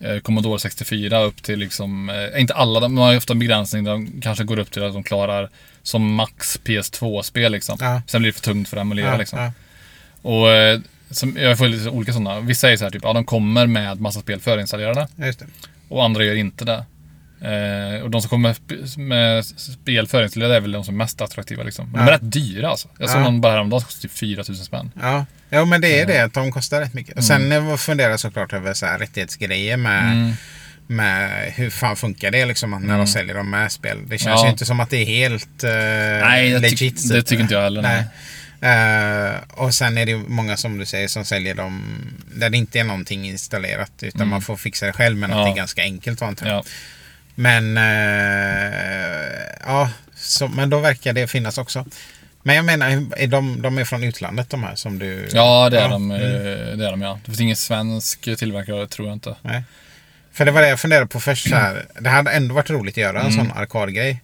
[0.00, 3.84] eh, Commodore 64 upp till liksom, eh, inte alla, de har ju ofta en begränsning.
[3.84, 5.50] De kanske går upp till att de klarar
[5.82, 7.76] som max PS2-spel liksom.
[7.80, 8.02] Ja.
[8.06, 9.38] Sen blir det för tungt för att emulera Ja, liksom.
[9.38, 9.52] ja.
[10.22, 10.46] Och
[11.10, 12.40] som, jag får lite olika sådana.
[12.40, 15.08] Vissa säger så här typ, ja de kommer med massa spel förinstallerade.
[15.88, 16.84] Och andra gör inte det.
[17.40, 18.54] Eh, och de som kommer
[18.98, 21.84] med spel förinstallerade är väl de som är mest attraktiva liksom.
[21.92, 22.14] Men de är Ja.
[22.14, 22.88] rätt dyra alltså.
[22.98, 23.24] Jag såg Ja.
[23.24, 24.90] någon bara häromdagen som kostade typ 4000 spänn.
[25.00, 25.26] Ja.
[25.50, 27.16] ja, men det är det att de kostar rätt mycket.
[27.16, 27.50] Och Mm.
[27.50, 27.78] sen mm.
[27.78, 30.34] funderar jag såklart över så här rättighetsgrejer med,
[30.86, 33.98] med hur fan funkar det liksom när de säljer dem med spel.
[34.06, 34.38] Det känns Mm.
[34.38, 34.44] Ja.
[34.46, 37.08] ju inte som att det är helt uh, Nej, legit.
[37.08, 37.26] det typ.
[37.26, 38.04] tycker inte jag heller, nej.
[38.60, 41.82] Eh, och sen är det många som du säger som säljer dem
[42.34, 45.38] där det inte är någonting installerat utan man får fixa det själv att Mm.
[45.46, 45.54] Ja.
[45.54, 46.56] ganska enkelt antar jag.
[46.56, 46.62] Ja.
[47.38, 47.82] Men eh,
[49.66, 51.84] ja, så, men då verkar det finnas också.
[52.42, 55.28] Men jag menar, är de, de är från utlandet de här som du...
[55.32, 56.22] ja, det är, de, mm.
[56.22, 57.18] eh, det är de ja.
[57.24, 59.34] Det finns ingen svensk tillverkare tror jag inte.
[59.42, 59.62] Nej.
[60.32, 61.48] För det var det jag funderade på först.
[61.48, 61.86] Så här.
[62.00, 63.36] Det hade ändå varit roligt att göra en Mm.
[63.36, 64.22] sån arkadgrej.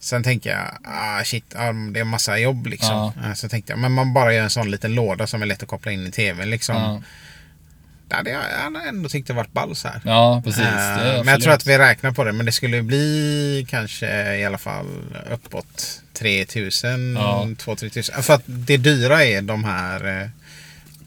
[0.00, 1.44] Sen tänker jag, ah shit,
[1.92, 3.12] det är massa jobb liksom.
[3.22, 3.34] Ja.
[3.34, 5.68] Så tänkte jag, men man bara gör en sån liten låda som är lätt att
[5.68, 6.76] koppla in i tvn liksom.
[6.76, 7.02] Ja.
[8.12, 10.00] Det hade jag jag hade ändå tyckt det varit ball så här.
[10.04, 10.60] Ja, precis.
[10.62, 12.32] Är men jag tror att vi räknar på det.
[12.32, 14.86] Men det skulle bli kanske i alla fall
[15.32, 17.48] uppåt 3000, Ja.
[17.58, 18.22] 2-3000.
[18.22, 20.06] För att det dyra är de här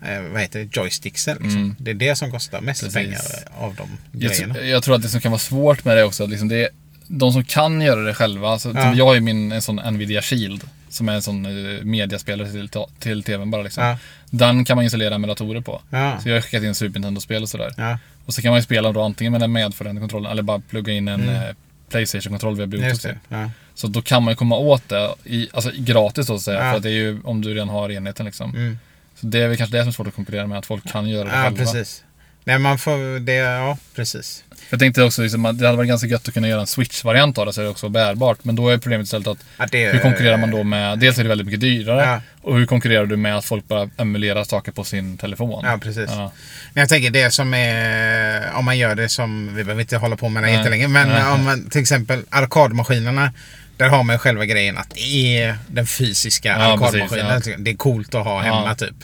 [0.02, 1.38] eh, eh, vad heter det, joysticksen.
[1.42, 1.58] Liksom.
[1.62, 1.76] Mm.
[1.80, 2.94] Det är det som kostar mest Precis.
[2.96, 3.22] pengar
[3.58, 4.54] av de Jag, grejerna.
[4.56, 6.70] tr- jag tror att det som kan vara svårt med det också, liksom det är
[7.08, 8.50] de som kan göra det själva.
[8.50, 8.94] Alltså, Ja.
[8.96, 10.64] Jag har ju min en sån Nvidia Shield.
[10.96, 12.70] Som är en sån eh, mediaspelare till,
[13.00, 13.84] till tvn bara liksom.
[13.84, 13.98] Ja.
[14.30, 15.82] Den kan man installera med datorer på.
[15.90, 16.20] Ja.
[16.20, 17.74] Så jag har skickat in Super Nintendo-spel och sådär.
[17.78, 20.60] Ja, Och så kan man ju spela då antingen med den medföljande kontrollen eller bara
[20.60, 21.42] plugga in en eh,
[21.90, 23.06] Playstation-kontroll via Bluetooth.
[23.06, 23.18] Mm.
[23.30, 23.36] det.
[23.38, 23.52] Ja.
[23.74, 26.60] Så då kan man ju komma åt det i, alltså, gratis då så att säga.
[26.60, 28.56] För att det är ju om du redan har enheten liksom.
[28.56, 28.78] Mm.
[29.16, 31.10] Så det är väl kanske det som är svårt att konkurrera med, att folk kan
[31.10, 31.58] göra det ja, själva.
[31.58, 32.04] precis.
[32.44, 34.44] Nej, man får det, ja precis.
[34.70, 37.38] Jag tänkte också liksom, att det hade varit ganska gött att kunna göra en Switch-variant
[37.38, 38.38] av det så det också bärbart.
[38.44, 41.24] Men då är problemet istället att Ja, det, hur konkurrerar man då med, dels är
[41.24, 42.22] det väldigt mycket dyrare Ja.
[42.42, 45.64] och hur konkurrerar du med att folk bara emulerar saker på sin telefon?
[45.68, 46.10] Ja, precis.
[46.10, 46.32] Ja.
[46.74, 50.16] Men jag tänker det som är, om man gör det som, vi behöver inte hålla
[50.16, 51.24] på med det jättelänge, men Nej.
[51.24, 53.32] om man till exempel arkadmaskinerna.
[53.78, 57.28] Där har man själva grejen att det är den fysiska Ja, arkadmaskinen.
[57.28, 58.76] precis, Det är coolt att ha hemma Ja.
[58.76, 58.96] typ.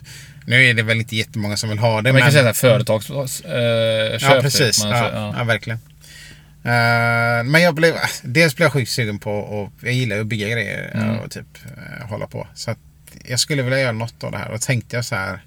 [0.46, 2.14] Nu är det väl inte jättemånga som vill ha det.
[2.14, 3.30] Man kan säga såhär företagsköp.
[4.22, 4.84] Ja, precis.
[4.84, 5.36] Man, Ja, ja.
[5.38, 5.80] ja, verkligen.
[6.64, 10.28] Eh, men jag blev, dels blev jag sjukt sugen på och jag gillar ju att
[10.28, 11.20] bygga grejer Mm.
[11.20, 12.48] och typ eh, hålla på.
[12.56, 12.78] Så att
[13.26, 14.52] jag skulle vilja göra något av det här.
[14.52, 15.40] Och tänkte jag så här,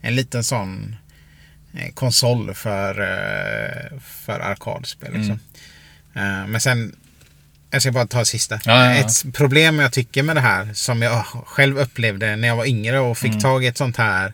[0.00, 0.96] en liten sån
[1.78, 5.12] eh, konsol för, eh, för arkadspel.
[5.12, 5.38] Liksom.
[6.14, 6.96] Eh, men sen,
[7.72, 8.54] jag ska bara ta det sista.
[8.54, 8.62] Mm.
[8.66, 9.06] Ja, ja, ja.
[9.06, 12.98] Ett problem jag tycker med det här, som jag själv upplevde när jag var yngre
[13.00, 13.40] och fick Mm.
[13.40, 14.32] tag i ett sånt här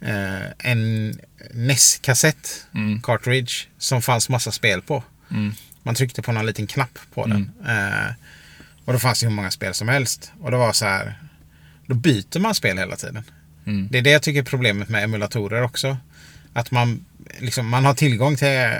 [0.00, 1.18] eh, en
[1.54, 3.02] NES-kassett, Mm.
[3.02, 5.02] cartridge, som fanns massa spel på.
[5.30, 5.54] Mm.
[5.82, 7.50] Man tryckte på någon liten knapp på den.
[7.66, 8.12] Eh,
[8.84, 10.32] och då fanns det hur många spel som helst.
[10.40, 11.18] Och det var så här,
[11.86, 13.24] då byter man spel hela tiden.
[13.66, 13.88] Mm.
[13.90, 15.96] Det är det jag tycker är problemet med emulatorer också.
[16.52, 17.04] Att man,
[17.38, 18.70] liksom, man har tillgång till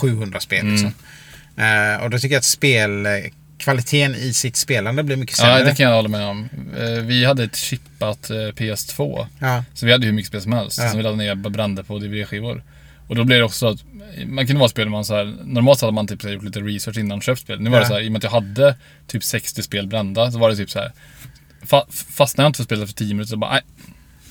[0.00, 0.60] 700 spel.
[0.60, 0.72] Mm.
[0.72, 0.92] Liksom.
[1.56, 3.06] Eh, och då tycker jag att spel,
[3.58, 5.58] kvaliteten i sitt spelande blir mycket sämre.
[5.58, 6.48] Ja, det kan jag hålla med om.
[6.78, 9.26] Eh, Vi hade ett chippat eh, PS2.
[9.38, 9.64] Ja.
[9.74, 10.78] Så vi hade hur mycket spel som helst.
[10.78, 10.88] Ja.
[10.88, 12.62] Som vi laddade ner och brände på DVD-skivor.
[13.08, 13.80] Och då blev det också så att
[14.26, 16.60] man kunde vara spel man så här, normalt hade man typ så här, gjort lite
[16.60, 17.60] research innan man köpt spel.
[17.60, 17.88] Nu var det Ja.
[17.88, 18.74] så här, i och med att jag hade
[19.06, 20.92] typ 60 spel brända så var det typ så här.
[21.66, 23.60] Fa fastnade jag inte för spelet efter 10 minuter så bara, nej,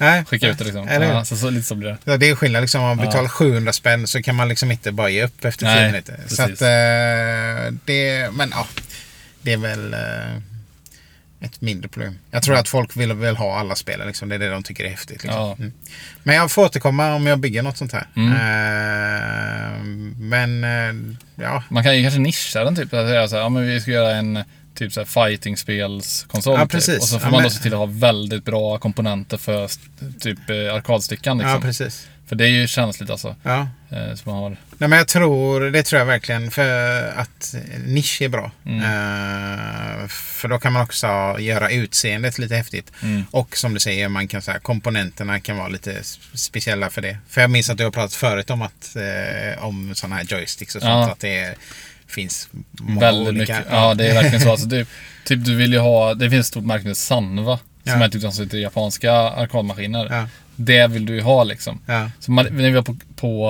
[0.03, 0.87] Nej, skicka ut det liksom.
[0.87, 1.97] Ja, så, så lite så blir det.
[2.03, 2.81] Ja, det är skillnad liksom.
[2.81, 5.75] Om man betalar 700 spänn så kan man liksom inte bara ge upp efter 10
[5.75, 6.19] Nej, minuter.
[6.27, 6.41] Så precis.
[6.41, 8.67] att eh, det, men ja.
[9.41, 10.37] Det är väl eh,
[11.39, 12.19] ett mindre problem.
[12.31, 14.29] Jag tror att folk vill, vill ha alla spelen liksom.
[14.29, 15.23] Det är det de tycker är häftigt.
[15.23, 15.41] Liksom.
[15.41, 15.55] Ja.
[15.59, 15.73] Mm.
[16.23, 18.07] Men jag får återkomma om jag bygger något sånt här.
[18.15, 18.31] Mm.
[18.31, 19.83] Eh,
[20.19, 21.63] men eh, ja.
[21.69, 22.93] Man kan ju kanske nischa den typ.
[22.93, 24.43] Att säga så här, ja men vi ska göra en
[24.75, 26.59] typ så här fighting-spelskonsol.
[26.59, 27.01] Ja, typ.
[27.01, 29.69] Och så får Ja, man men- då se till att ha väldigt bra komponenter för
[30.19, 31.53] typ eh, arkadstickan liksom.
[31.53, 32.07] ja, precis.
[32.27, 33.35] För det är ju känsligt alltså.
[33.43, 33.67] Ja.
[33.91, 34.49] Eh, så man har...
[34.77, 37.55] Nej, men jag tror, det tror jag verkligen, för att
[37.85, 38.51] nisch är bra.
[38.65, 38.79] Mm.
[38.79, 41.07] Eh, för då kan man också
[41.39, 42.91] göra utseendet lite häftigt.
[43.01, 43.23] Mm.
[43.31, 46.03] Och som du säger, man kan, så här, komponenterna kan vara lite
[46.33, 47.17] speciella för det.
[47.29, 50.75] För jag minns att du har pratat förut om, att, eh, om sådana här joysticks
[50.75, 50.91] och sånt.
[51.07, 51.11] Ja.
[51.11, 51.55] Att det
[52.07, 53.53] finns många Väldigt olika.
[53.53, 53.67] mycket.
[53.71, 54.51] Ja, det är verkligen så.
[54.51, 54.87] Alltså, det,
[55.25, 57.57] typ du vill ju ha, det finns ett stort märke som Sanva.
[57.57, 58.03] Som Ja.
[58.05, 60.07] är typ som sitter i japanska arkadmaskiner.
[60.11, 60.27] Ja.
[60.55, 61.79] Det vill du ju ha liksom.
[61.85, 62.09] Ja.
[62.19, 63.49] Så när vi var på, på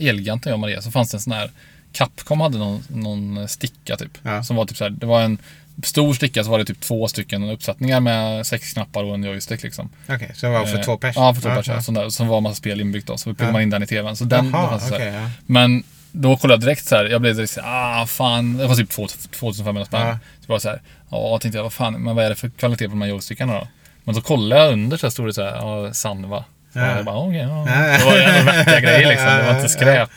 [0.00, 1.50] uh, Elgiganten, jag och Maria, så fanns det en sån här
[1.92, 4.18] Capcom hade någon, någon sticka typ.
[4.22, 4.42] Ja.
[4.44, 5.38] Som var typ så här, det var en
[5.82, 9.62] stor sticka så var det typ två stycken uppsättningar med sex knappar och en joystick
[9.62, 9.88] liksom.
[10.08, 11.16] Okej, så det var för Eh, två pers?
[11.16, 11.48] Ja, för två.
[11.48, 11.82] Ja, Ja.
[11.82, 13.16] Sån där, som var en massa spel inbyggt då.
[13.16, 13.52] Så pluggade Ja.
[13.52, 14.16] man in den i tvn.
[14.16, 15.30] Så den, Jaha, fanns så okej, ja.
[15.46, 15.82] Men
[16.16, 17.04] då kollade jag direkt så här.
[17.04, 18.56] Jag blev direkt så här, ah fan.
[18.56, 20.06] Det var typ 2 2500 spänn.
[20.06, 20.18] Ja.
[20.46, 22.84] Så var så här, ja tänkte jag, vad fan, men vad är det för kvalitet
[22.84, 23.68] på de här joystickarna då?
[24.04, 26.44] Men så kollade jag under så här, stod det så här, ja, Sanva.
[26.72, 26.96] Så Ja.
[26.96, 27.66] jag bara, okej, ja.
[27.68, 27.98] Ja.
[27.98, 29.26] Det var ändå vettiga grejer liksom.
[29.26, 30.10] Det var inte skräp.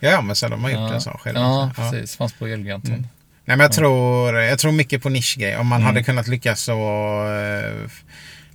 [0.00, 1.38] Ja, men så de har gjort Ja, en sån själv.
[1.38, 2.16] ja precis.
[2.16, 3.08] Fanns på Elgiganten.
[3.44, 5.58] Nej, men jag, tror, jag tror mycket på nischgrejer.
[5.58, 5.86] Om man Mm.
[5.86, 6.74] hade kunnat lyckas så...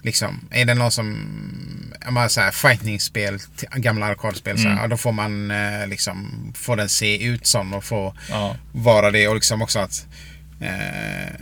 [0.04, 1.18] eh, Liksom, är det någon som...
[2.06, 3.40] Jag bara så här, fighting-spel,
[3.76, 4.82] gamla arkadspel, så här, Mm.
[4.82, 6.30] ja, då får man eh, liksom...
[6.56, 8.56] Få den se ut som och få Ja.
[8.72, 10.06] vara det och liksom också att...
[10.62, 11.34] Eh,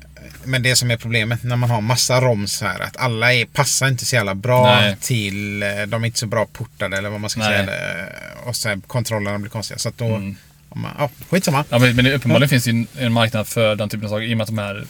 [0.43, 3.87] men det som är problemet när man har massa ROMs här, att alla är, passar
[3.87, 4.95] inte så jävla bra Nej.
[5.01, 5.63] till...
[5.63, 7.49] eh, De är inte så bra portade eller vad man ska Nej.
[7.49, 7.59] säga.
[7.59, 8.07] eller,
[8.45, 9.77] Och så här, kontrollerna blir konstiga.
[9.77, 10.05] Så att då...
[10.15, 10.35] Mm.
[10.73, 11.65] Om man, ja, skitsamma.
[11.69, 12.63] Ja, men, men uppenbarligen finns
[12.95, 14.85] det en marknad för den typen av saker i och med att de här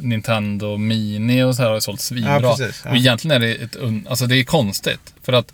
[0.00, 2.40] Nintendo Mini och så här har sålt svinbra.
[2.42, 2.90] Ja, precis, ja.
[2.90, 3.76] Och egentligen är det ett.
[4.08, 5.14] Alltså det är konstigt.
[5.22, 5.52] För att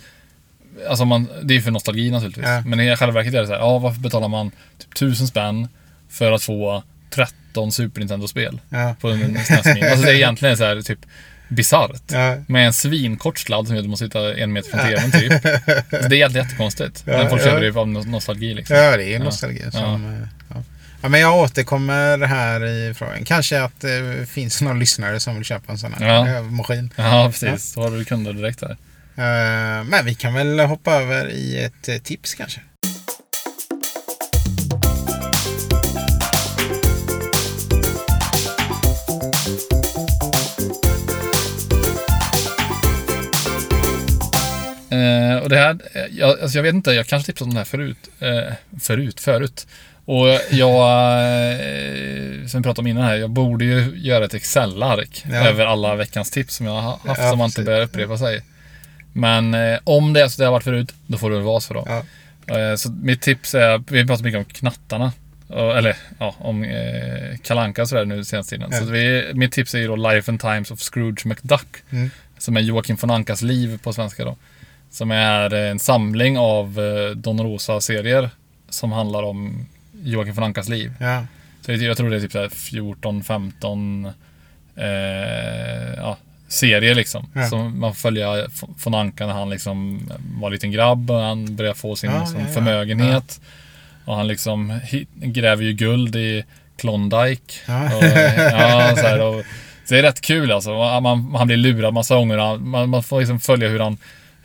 [0.88, 2.44] Alltså man, det är för nostalgi naturligtvis.
[2.46, 2.62] Ja.
[2.66, 5.68] Men i själva verket är det så här, ja varför betalar man typ tusen spänn
[6.10, 8.96] för att få 13 Super Nintendo-spel Ja.
[9.00, 9.82] på en SNES Mini?
[9.88, 10.98] Alltså det är egentligen så här typ
[11.48, 12.02] bisarrt.
[12.12, 12.36] Ja.
[12.48, 15.32] Med en svinkort sladd som gör att du måste sitta en meter från tvn typ.
[16.02, 17.02] Så det är jätte- jättekonstigt.
[17.06, 17.46] Men folk ja.
[17.46, 18.76] köper det av no- nostalgi liksom.
[18.76, 19.70] Ja, det är nostalgi Ja.
[19.70, 20.26] som...
[21.04, 21.06] Ja.
[21.06, 23.24] Ja, men jag återkommer här i frågan.
[23.24, 26.42] Kanske att det finns någon lyssnare som vill köpa en sån här Ja.
[26.42, 26.90] maskin.
[26.96, 27.72] Ja, precis.
[27.72, 28.70] Så har du kunder direkt där.
[29.16, 32.60] Eh, Men vi kan väl hoppa över i ett eh, tips kanske.
[44.90, 45.78] Eh, och det här,
[46.10, 47.96] jag, alltså jag vet inte, jag kanske tipsat om det här förut.
[48.20, 48.52] Eh,
[48.82, 49.66] förut, förut.
[50.06, 51.20] Och jag,
[51.52, 55.34] eh, som vi pratade om innan här, jag borde ju göra ett Excel-ark Ja.
[55.48, 58.42] över alla veckans tips som jag har haft, Ja, som man inte börjar upprepa sig.
[59.12, 61.60] Men eh, om det är så det har varit förut, då får det väl vara
[61.60, 61.86] så då.
[62.46, 62.58] Ja.
[62.58, 65.12] Eh, så mitt tips är, vi pratar mycket om knattarna.
[65.48, 68.72] Och- Eller ja, om eh, Kalanka och sådär nu senaste tiden.
[68.72, 71.66] Så vi, mitt tips är ju då Life and Times of Scrooge McDuck.
[71.90, 72.10] Mm.
[72.38, 74.36] Som är Joakim von Ankas liv på svenska då.
[74.90, 78.30] Som är en samling av eh, Don Rosa-serier.
[78.70, 79.66] Som handlar om
[80.04, 80.94] Joakim von Ankas liv.
[81.00, 81.26] Ja.
[81.60, 84.12] Så jag tror det är typ så här 14, 15
[84.76, 84.84] eh,
[85.96, 86.16] ja,
[86.48, 87.30] serier liksom.
[87.34, 87.48] Ja.
[87.48, 88.46] Som man får följa
[88.84, 90.00] von Anka när han liksom
[90.40, 93.40] var en liten grabb och han börjar få sin Ja, liksom, förmögenhet.
[94.04, 94.80] Och han liksom
[95.14, 96.44] gräver ju guld i
[96.76, 97.54] Klondike.
[97.66, 97.96] Ja.
[97.96, 99.44] Och, ja, så, här, och,
[99.84, 100.70] så det är rätt kul alltså.
[100.70, 102.58] Man, man, han blir lurad massa gånger.
[102.58, 103.98] Man, man får liksom följa hur han,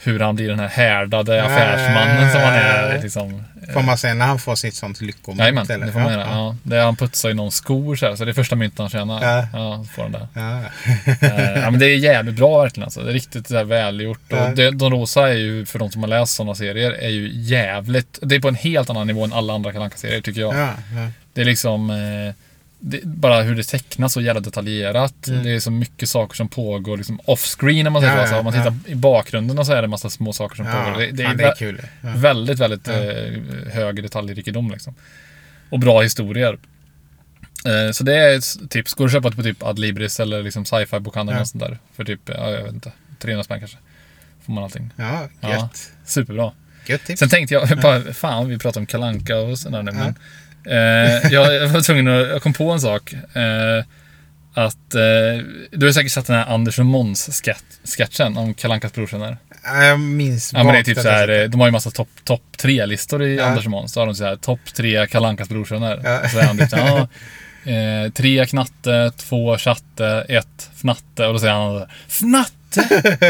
[0.03, 2.95] hur han blir den här härdade Ja, affärsmannen som han ja, ja, är.
[2.95, 3.01] ja.
[3.01, 3.43] Liksom.
[3.73, 5.39] Får man se när han får sitt sånt lyckomynt?
[5.39, 6.21] Jajamän, det får man göra.
[6.21, 6.55] Ja.
[6.63, 8.89] Det är han putsar i någon skor så, här, så det är första mynten han
[8.89, 9.23] tjänar.
[9.23, 9.47] Ja.
[9.53, 9.85] Ja.
[9.95, 10.27] får han det.
[10.33, 10.61] Ja.
[11.27, 13.01] Eh, ja, men det är jävligt bra verkligen alltså.
[13.03, 14.19] Det är riktigt så här välgjort.
[14.27, 14.47] Ja.
[14.49, 17.29] Och det, Don Rosa är ju, för de som har läst sådana serier, är ju
[17.33, 18.19] jävligt...
[18.21, 20.55] Det är på en helt annan nivå än alla andra Kalle Anka-serier tycker jag.
[20.55, 21.07] Ja, ja.
[21.33, 21.89] Det är liksom...
[21.89, 22.33] Eh,
[22.79, 25.27] det, bara hur det tecknas så jävla detaljerat.
[25.27, 25.43] Mm.
[25.43, 28.21] Det är så mycket saker som pågår liksom off-screen om man säger Ja, så.
[28.21, 30.55] Alltså, ja, om man tittar i bakgrunden och så är det en massa små saker
[30.55, 30.97] som Ja, pågår.
[30.99, 31.81] Det, det, är, det är kul.
[32.01, 32.09] Ja.
[32.15, 32.93] Väldigt, väldigt Ja.
[32.93, 33.39] eh,
[33.73, 34.95] hög detaljrikedom liksom.
[35.69, 36.57] Och bra historier.
[37.65, 38.93] Eh, så det är ett tips.
[38.93, 41.41] Går att köpa på typ Adlibris eller liksom sci-fi bokhandeln Ja.
[41.41, 41.77] och sånt där.
[41.95, 43.77] För typ, ja, jag vet inte, 300 spänn kanske.
[44.45, 44.89] Får man allting.
[44.95, 45.49] Ja, Ja.
[45.53, 45.91] gött.
[46.05, 46.51] Superbra.
[46.87, 47.19] Gött tips.
[47.19, 49.91] Sen tänkte jag, bara, fan vi pratar om Kalanka och sådär nu.
[49.91, 50.15] Men,
[50.69, 53.13] eh, jag, jag var tvungen att, jag kom på en sak.
[53.13, 53.83] Eh,
[54.53, 57.43] att eh, du har säkert sett den här Anders och Måns
[57.97, 59.37] sketchen om Kalankas brorsöner.
[59.63, 61.91] Ja, Jag minns Ja men det är typ så här, eh, de har ju massa
[61.91, 63.45] topp top tre listor i Ja.
[63.45, 63.93] Anders och Måns.
[63.93, 66.01] Så har de så här topp tre Kalankas brorsöner.
[66.03, 66.29] Ja.
[66.29, 67.07] Så är han typ så här,
[67.63, 71.25] ja, eh, tre knatte, två chatte, ett fnatte.
[71.25, 72.55] Och då säger han så här, Fnatte?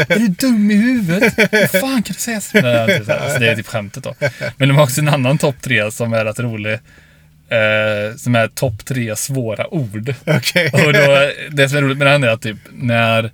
[0.08, 1.34] Är du dum i huvudet?
[1.38, 2.58] Hur fan kan du säga så?
[2.58, 4.14] Alltså, det är typ skämtet då.
[4.56, 6.78] Men de har också en annan topp tre som är rätt rolig.
[7.50, 10.14] Eh, som är topp tre svåra ord.
[10.26, 10.70] Okej.
[10.86, 13.30] Och då, det som är roligt med den är att typ när,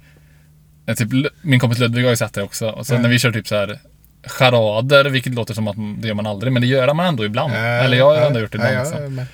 [0.86, 1.08] när typ,
[1.42, 2.68] min kompis Ludvig har ju sett det också.
[2.68, 3.78] Och så när vi kör typ så här
[4.26, 7.52] charader, vilket låter som att det gör man aldrig, men det gör man ändå ibland.
[7.52, 8.74] Ja, Eller jag har ja, ändå gjort det ibland.
[8.76, 9.26] ja, liksom.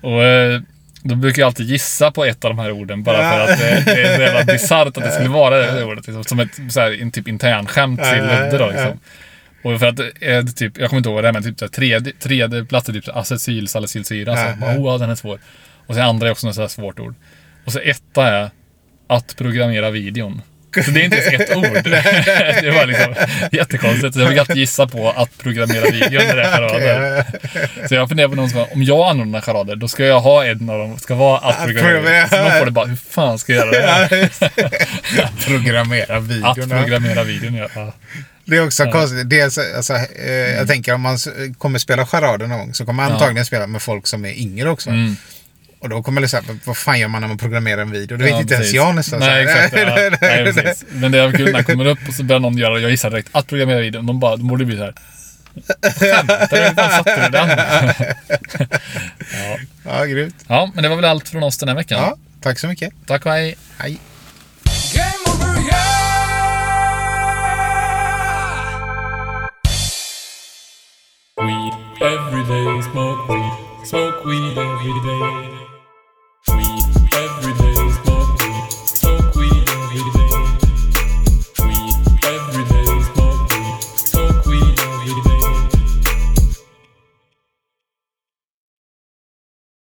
[0.00, 0.60] Och eh,
[1.02, 3.52] då brukar jag alltid gissa på ett av de här orden bara för Ja.
[3.52, 6.06] att det, det är så jävla bisarrt att det skulle vara det ordet.
[6.06, 8.70] Liksom, som ett så här, en typ internskämt till Ludde då.
[8.70, 9.00] Liksom.
[9.62, 11.68] Och för att eh, typ, jag kommer inte ihåg vad det är, men typ här,
[11.68, 14.32] tredje, tredje plats är typ så här acetylsalicylsyra.
[14.36, 15.38] Ja, så, bara, oh, den är svår.
[15.86, 17.14] Och sen andra är också något så här svårt ord.
[17.64, 18.50] Och så etta är
[19.08, 20.42] att programmera videon.
[20.84, 21.64] Så det är inte ens ett ord.
[22.62, 23.14] det var liksom
[23.52, 24.14] jättekonstigt.
[24.14, 27.24] Så jag fick alltid gissa på att programmera videon när det är charader.
[27.88, 30.70] Så jag funderar på någon som om jag anordnar charader, då ska jag ha en
[30.70, 31.94] av dem, ska vara att Att programmera.
[32.00, 32.28] programmera.
[32.28, 34.30] Så man får det bara, hur fan ska jag göra det?
[35.46, 36.54] Programmera Att videon.
[36.70, 36.78] ja.
[36.82, 37.92] programmera videon, ja.
[38.46, 38.50] Ja.
[38.50, 39.30] Det är också konstigt.
[39.30, 41.18] Dels, alltså, eh, Jag tänker om man
[41.58, 44.70] kommer spela charader någon gång så kommer man antagligen spela med folk som är yngre
[44.70, 44.90] också.
[44.90, 45.16] Mm.
[45.80, 48.16] Och då kommer det säga, vad fan gör man när man programmerar en video?
[48.18, 48.76] Det vet Ja, inte ens precis.
[48.76, 49.20] jag nästan.
[49.20, 49.64] så Nej, här.
[49.66, 49.76] exakt.
[49.86, 50.16] Ja.
[50.28, 50.84] Nej, precis.
[50.92, 53.10] Men det är kul när man kommer upp och så börjar någon göra, jag gissar
[53.10, 54.06] direkt, att programmera videon.
[54.06, 54.94] De bara, de borde bli så här.
[55.98, 56.74] Skämtar du?
[56.74, 57.48] Fan satte du den?
[59.84, 60.34] Ja, grymt.
[60.48, 61.98] Ja, men det var väl allt från oss den här veckan.
[62.00, 62.92] Ja, tack så mycket.
[63.06, 63.56] Tack och hej.
[63.78, 63.98] Hej.
[71.38, 73.52] Weed every day, smoke weed,
[73.84, 75.25] smoke weed every day.